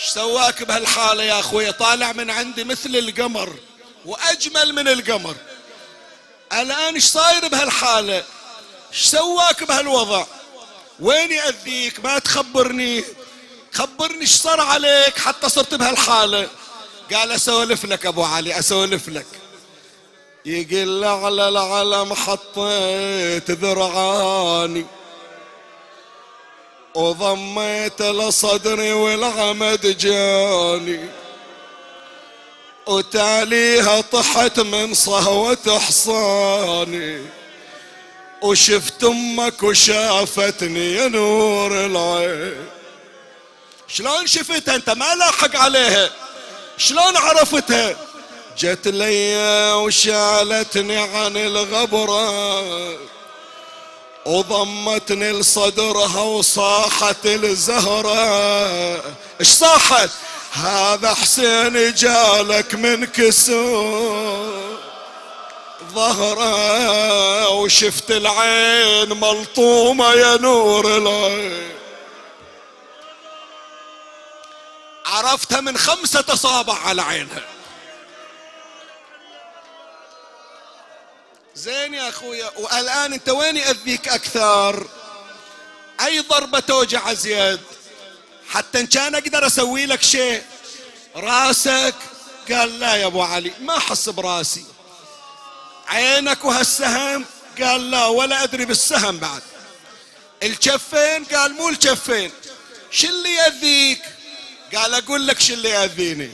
[0.01, 3.55] إيش سواك بهالحالة يا أخوي؟ طالع من عندي مثل القمر
[4.05, 5.35] وأجمل من القمر.
[6.53, 8.23] الآن إيش صاير بهالحالة؟
[8.93, 10.25] إيش سواك بهالوضع؟
[10.99, 13.03] وين يأذيك؟ ما تخبرني.
[13.73, 16.49] خبرني إيش صار عليك حتى صرت بهالحالة.
[17.13, 19.27] قال أسولف لك أبو علي أسولف لك.
[20.45, 24.85] يقول على العلم حطيت ذرعاني
[26.95, 31.09] وضميت لصدري والعمد جاني.
[32.87, 37.25] وتاليها طحت من صهوة حصاني
[38.41, 42.67] وشفت أمك وشافتني يا نور العين.
[43.87, 46.09] شلون شفتها أنت؟ ما لاحق عليها
[46.77, 47.95] شلون عرفتها
[48.57, 49.35] جت لي
[49.73, 52.97] وشالتني عن الغبره
[54.25, 58.15] وضمتني لصدرها وصاحت الزهرة.
[59.39, 60.09] إيش صاحت؟
[60.51, 64.77] هذا حسين جالك من كسور
[65.93, 71.71] ظهرة وشفت العين ملطومة يا نور العين.
[75.05, 77.50] عرفتها من خمسة أصابع على عينها.
[81.61, 84.87] زين يا أخويا والآن أنت وين يأذيك أكثر؟
[86.05, 87.61] أي ضربة توجع زياد؟
[88.49, 90.43] حتى إن كان أقدر أسوي لك شيء.
[91.15, 91.95] راسك؟
[92.51, 94.65] قال لا يا أبو علي ما احس براسي.
[95.87, 97.25] عينك وهالسهم؟
[97.61, 99.41] قال لا ولا أدري بالسهم بعد.
[100.43, 102.31] الكفين قال مو الكفين
[102.91, 104.01] شو اللي يأذيك؟
[104.75, 106.31] قال أقول لك شو اللي يأذيني.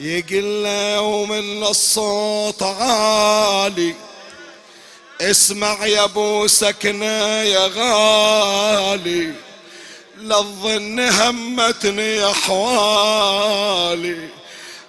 [0.00, 4.11] يقول له ومن الصوت عالي.
[5.30, 9.34] اسمع يا ابو سكنة يا غالي
[10.18, 14.28] للظن همتني احوالي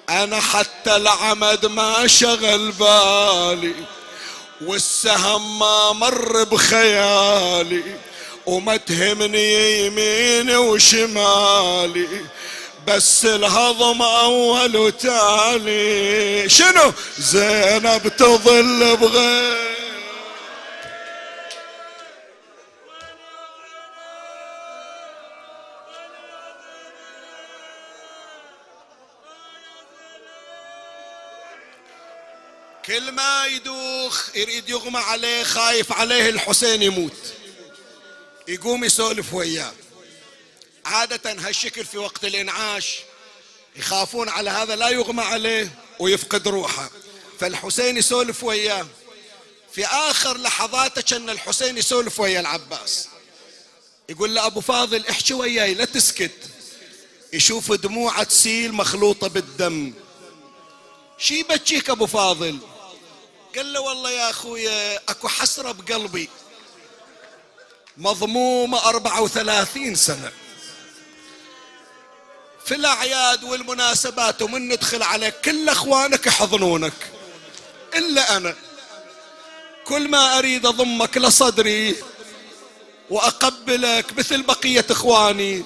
[0.10, 3.76] أنا حتى العمد ما شغل بالي
[4.66, 7.84] والسهم ما مر بخيالي
[8.46, 12.08] وما تهمني يميني وشمالي
[12.88, 16.50] بس الهضم أول وتالي.
[16.50, 19.93] شنو؟ زينب تظل بغير
[33.16, 37.18] ما يدوخ يريد يغمى عليه خايف عليه الحسين يموت.
[38.47, 39.74] يقوم يسولف وياه.
[40.86, 42.99] عادة هالشكل في وقت الإنعاش
[43.76, 46.89] يخافون على هذا لا يغمى عليه ويفقد روحه.
[47.39, 48.88] فالحسين يسولف وياه.
[49.74, 53.07] في آخر لحظاته كان الحسين يسولف ويا العباس.
[54.09, 56.32] يقول له أبو فاضل احكي وياي لا تسكت.
[57.34, 59.93] يشوف دموعه تسيل مخلوطة بالدم.
[61.18, 62.59] شي بتشيك أبو فاضل؟
[63.56, 66.30] قال له والله يا أخويا أكو حسرة بقلبي.
[67.97, 70.32] مضمومة أربعة وثلاثين سنة.
[72.66, 76.93] في الأعياد والمناسبات ومن ندخل عليك كل أخوانك يحضنونك.
[77.95, 78.56] إلا أنا.
[79.86, 81.95] كل ما أريد أضمك لصدري
[83.10, 85.64] وأقبلك مثل بقية إخواني.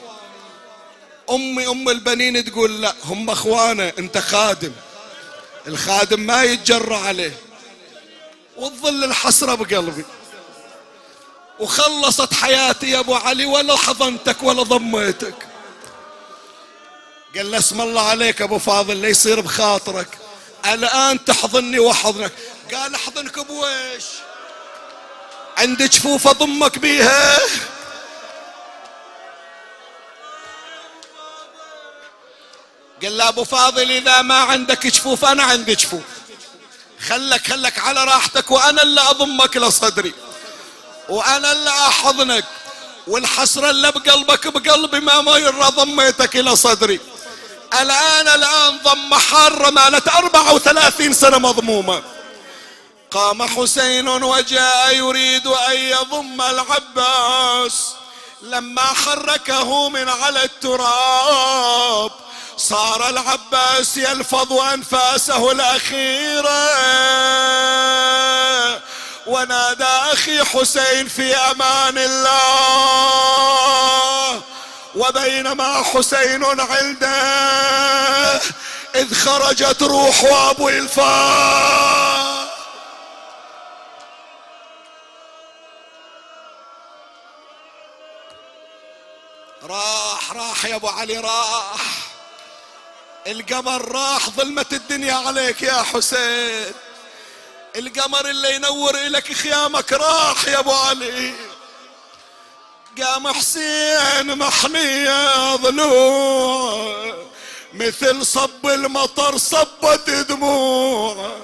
[1.29, 4.71] أمي أم البنين تقول لا هم أخوانا أنت خادم.
[5.67, 7.46] الخادم ما يتجرى عليه.
[8.57, 10.05] وتظل الحسرة بقلبي.
[11.59, 15.35] وخلصت حياتي يا أبو علي ولا حضنتك ولا ضميتك.
[17.35, 20.17] قال له اسم الله عليك أبو فاضل لا يصير بخاطرك.
[20.65, 22.31] الآن تحضني وأحضنك.
[22.73, 24.05] قال أحضنك بويش
[25.57, 27.37] عندي جفوف اضمك بيها؟
[33.03, 36.16] قال له أبو فاضل إذا ما عندك جفوف أنا عندي جفوف
[37.09, 40.13] خلك خلك على راحتك وأنا اللي أضمك لصدري
[41.09, 42.45] وأنا اللي أحضنك
[43.07, 46.99] والحسرة اللي بقلبك بقلبي ما ما ضميتك إلى صدري.
[47.73, 52.03] الآن الآن ضم حارة مالت أربعة وثلاثين سنة مضمومة.
[53.11, 57.93] قام حسين وجاء يريد أن يضم العباس
[58.41, 62.11] لما حركه من على التراب
[62.57, 66.67] صار العباس يلفظ أنفاسه الاخيره
[69.27, 72.37] ونادى أخي حسين في أمان الله.
[74.95, 78.41] وبينما حسين عنده
[78.95, 81.57] إذ خرجت روح أبو الفا
[89.63, 92.06] راح راح يا أبو علي راح.
[93.27, 96.73] القمر راح ظلمت الدنيا عليك يا حسين.
[97.75, 101.33] القمر اللي ينور لك خيامك راح يا أبو علي.
[103.01, 107.15] قام حسين محنية ضلوع
[107.73, 111.37] مثل صب المطر صبت دموع.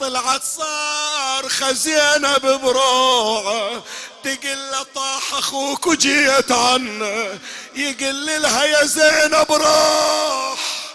[0.00, 3.82] طلعت صار خزينة ببروعه
[4.24, 7.38] تقل طاح أخوك وجيت عنه.
[7.74, 10.92] يقل لها يا زينب راح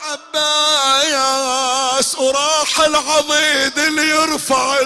[0.00, 4.78] عباس وراح العضيد اللي يرفع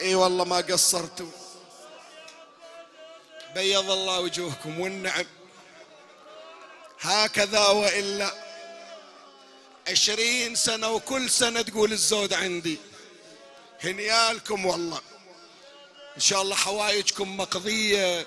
[0.00, 1.30] إي والله ما قصرتوا.
[3.54, 5.24] بيض الله وجوهكم والنعم.
[7.00, 8.32] هكذا وإلا.
[9.88, 12.78] عشرين سنة وكل سنة تقول الزود عندي.
[13.84, 15.00] هنيالكم والله.
[16.16, 18.26] إن شاء الله حوايجكم مقضية.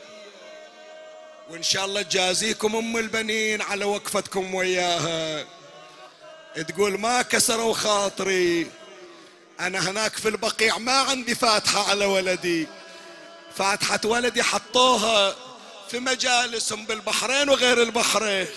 [1.49, 5.45] وإن شاء الله تجازيكم أم البنين على وقفتكم وياها.
[6.67, 8.71] تقول ما كسروا خاطري.
[9.59, 12.67] أنا هناك في البقيع ما عندي فاتحة على ولدي.
[13.55, 15.35] فاتحة ولدي حطوها
[15.89, 18.47] في مجالسهم بالبحرين وغير البحرين.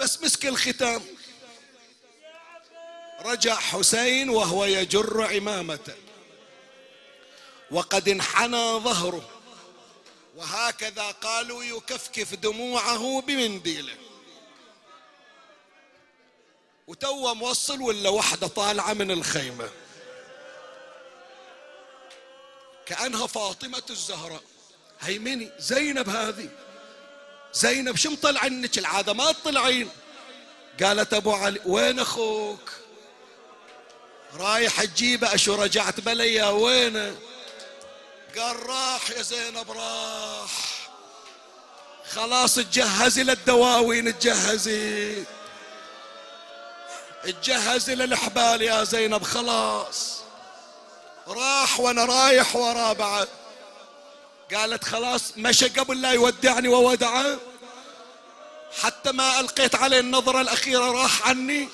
[0.00, 1.02] بس مسك الختام.
[3.24, 6.05] رجع حسين وهو يجر عمامته
[7.70, 9.28] وقد انحنى ظهره.
[10.36, 13.94] وهكذا قالوا يكفكف دموعه بمنديله.
[16.86, 19.70] وتو موصل ولا وحدة طالعة من الخيمة؟
[22.86, 24.42] كأنها فاطمة الزهراء.
[25.00, 26.48] هيمني زينب هذه.
[27.52, 29.90] زينب شو مطلع عنك العادة ما تطلعين.
[30.82, 32.72] قالت أبو علي وين أخوك؟
[34.34, 37.16] رايح تجيبه أشو؟ رجعت بليا وينه؟
[38.38, 40.50] قال راح يا زينب راح.
[42.10, 45.24] خلاص تجهزي للدواوين تجهزي
[47.24, 50.16] تجهزي للحبال يا زينب خلاص.
[51.28, 53.28] راح وأنا رايح وراه بعد.
[54.54, 57.38] قالت خلاص مشى قبل لا يودعني وودعه.
[58.82, 61.68] حتى ما ألقيت عليه النظرة الأخيرة راح عني.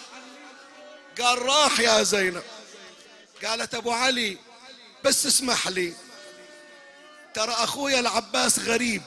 [1.20, 2.42] قال راح يا زينب.
[3.44, 4.38] قالت أبو علي
[5.04, 5.94] بس اسمح لي.
[7.34, 9.02] ترى أخويا العباس غريب.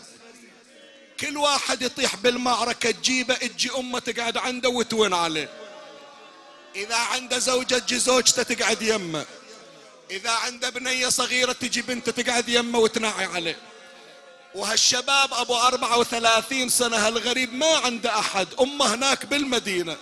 [1.20, 5.50] كل واحد يطيح بالمعركة تجيبه تجي أمه تقعد عنده وتون عليه.
[6.76, 9.26] إذا عنده زوجة تجي زوجته تقعد يمه.
[10.12, 13.58] إذا عنده بنية صغيرة تجي بنته تقعد يمه وتنعي عليه.
[14.56, 18.48] وهالشباب أبو أربعة وثلاثين سنة هالغريب ما عنده أحد.
[18.60, 19.98] أمه هناك بالمدينة.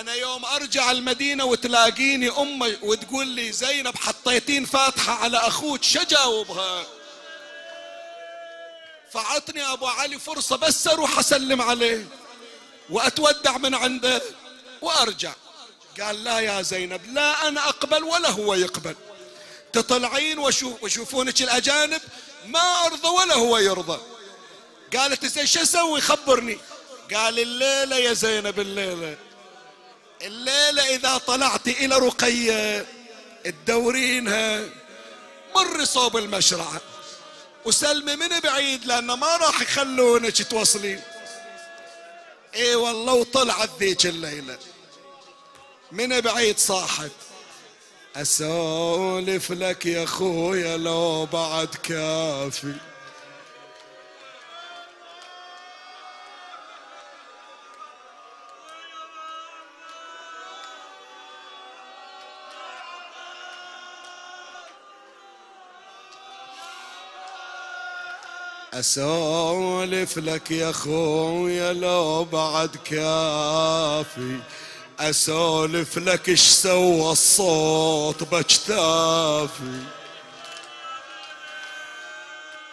[0.00, 6.86] أنا يوم أرجع المدينة وتلاقيني امه وتقول لي زينب حطيتين فاتحة على أخوك شجاوبها
[9.12, 12.06] فعطني أبو علي فرصة بس أروح أسلم عليه
[12.90, 14.22] وأتودع من عنده
[14.82, 15.32] وأرجع.
[16.00, 18.96] قال لا يا زينب لا أنا أقبل ولا هو يقبل.
[19.72, 22.00] تطلعين وشوف وشوفونك الأجانب
[22.46, 24.00] ما أرضى ولا هو يرضى.
[24.96, 26.58] قالت زين شو أسوي؟ خبرني.
[27.14, 29.16] قال الليلة يا زينب الليلة.
[30.22, 32.86] الليلة إذا طلعت إلى رقية
[33.44, 34.64] تدورينها
[35.56, 36.80] مري صوب المشرعة.
[37.64, 41.00] وسلمي من بعيد لأنه ما راح يخلونك توصلين.
[42.54, 44.58] إي والله وطلعت ذيك الليلة.
[45.92, 47.10] من بعيد صاحت
[48.16, 52.89] أسولف لك يا خويا لو بعد كافي.
[68.80, 74.40] اسولف لك يا خويا لو بعد كافي.
[75.00, 79.82] اسولف لك إيش سوى الصوت بجتافي.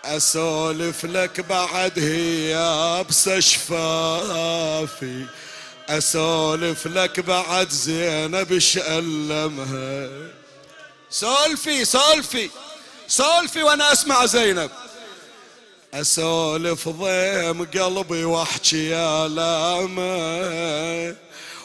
[0.05, 3.05] اسولف لك بعد هي
[3.39, 5.25] شفافي
[5.89, 10.09] اسولف لك بعد زينب إيش المها
[11.09, 12.49] سولفي سولفي
[13.07, 14.71] سولفي وأنا أسمع زينب.
[15.93, 21.15] أسولف ضيم قلبي وأحكي يا لامه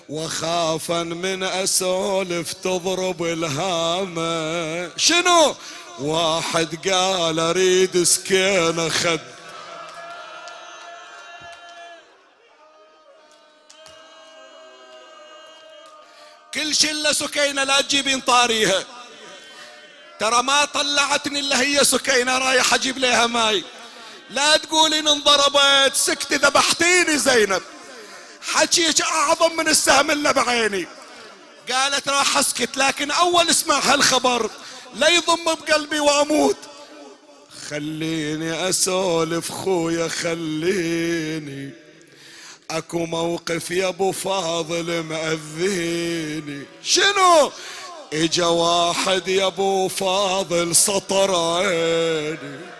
[0.09, 5.55] وخافا من أسولف تضرب الهامة شنو؟
[6.01, 9.21] واحد قال أريد سكينة خد
[16.55, 18.85] كل شلة سكينة لا تجيبين طاريها.
[20.21, 23.65] ترى ما طلعتني إلا هي سكينة رايح أجيب لها ماي.
[24.33, 25.95] لا تقولين انضربت.
[25.95, 27.63] سكتي ذبحتيني زينب.
[28.41, 30.87] حكيك أعظم من السهم اللي بعيني.
[31.73, 34.51] قالت راح أسكت لكن أول اسمع هالخبر.
[34.95, 36.57] لا يضم بقلبي وأموت.
[37.71, 41.71] خليني أسولف خويا خليني.
[42.71, 46.67] أكو موقف يا أبو فاضل مأذيني.
[46.83, 47.53] شنو؟
[48.13, 52.72] إجا واحد يا أبو فاضل سطر عيني.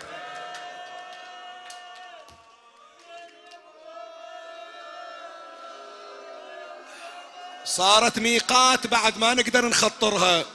[7.65, 10.45] صارت ميقات بعد ما نقدر نخطرها.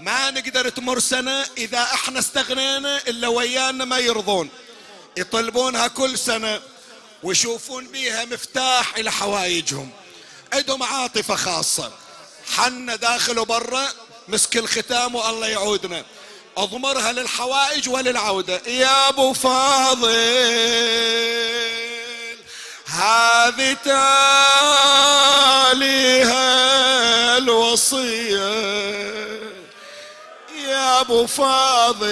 [0.00, 4.48] ما نقدر تمر سنة إذا إحنا استغنينا إلا ويانا ما يرضون.
[5.16, 6.60] يطلبونها كل سنة
[7.22, 9.90] ويشوفون بيها مفتاح إلى حوايجهم
[10.52, 11.92] عندهم عاطفة خاصة.
[12.56, 13.88] حنا داخل وبرا
[14.28, 16.04] مسك الختام والله يعودنا.
[16.56, 18.62] أضمرها للحوائج وللعودة.
[18.66, 20.14] يا أبو فاضل.
[22.94, 24.04] هذه تاليها
[27.36, 28.54] الوصية
[30.66, 32.10] يا أبو فاضل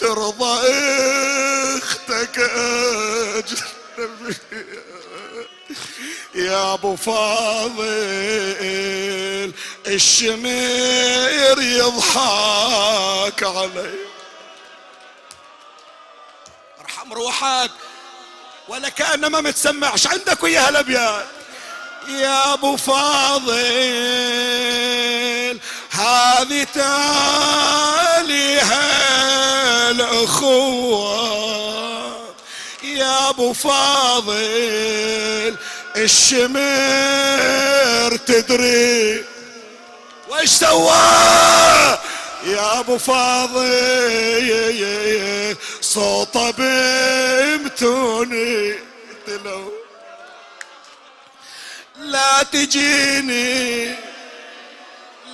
[0.00, 0.68] ترضى
[1.78, 2.38] أختك
[6.34, 7.88] يا أبو فاضل
[9.86, 13.94] الشمير يضحك علي.
[16.80, 17.70] ارحم روحك.
[18.68, 21.26] ولا كأنه ما متسمعش عندك ويا الابيات
[22.08, 23.58] يا أبو فاضل
[25.90, 28.80] هذه تاليها
[29.90, 31.18] الاخوة
[32.82, 35.56] يا أبو فاضل
[35.96, 36.58] الشمر
[38.16, 39.24] تدري.
[40.28, 41.98] وش سوى؟
[42.46, 43.64] يا أبو فاضل
[45.94, 48.54] صوته بمتوني
[49.26, 49.72] تلو
[51.96, 53.94] لا تجيني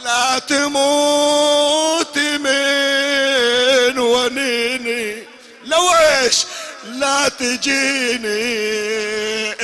[0.04, 5.24] لا تموت من ونيني.
[5.64, 6.44] لو إيش
[6.84, 8.54] لا تجيني.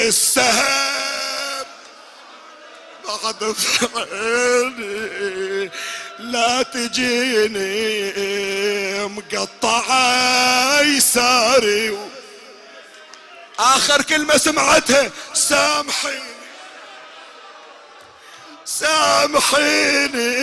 [0.09, 1.67] السهام
[3.07, 3.55] بعد
[3.95, 5.71] عيني.
[6.21, 8.13] لا تجيني
[9.07, 11.99] مقطعة يساري.
[13.59, 16.21] آخر كلمة سمعتها سامحيني.
[18.65, 20.41] سامحيني.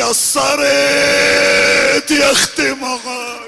[0.00, 0.50] قصرت
[2.10, 3.44] يا أختي معاك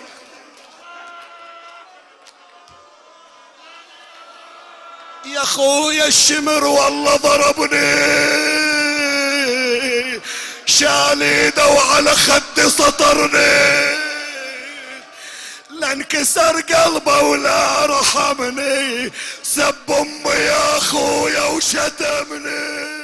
[5.27, 8.76] يا خويا الشمر والله ضربني.
[10.79, 13.97] شال ايده وعلى خدي سطرني.
[15.71, 19.13] لا انكسر قلبه ولا رحمني.
[19.43, 22.96] سب أمي يا خويا وشتمني.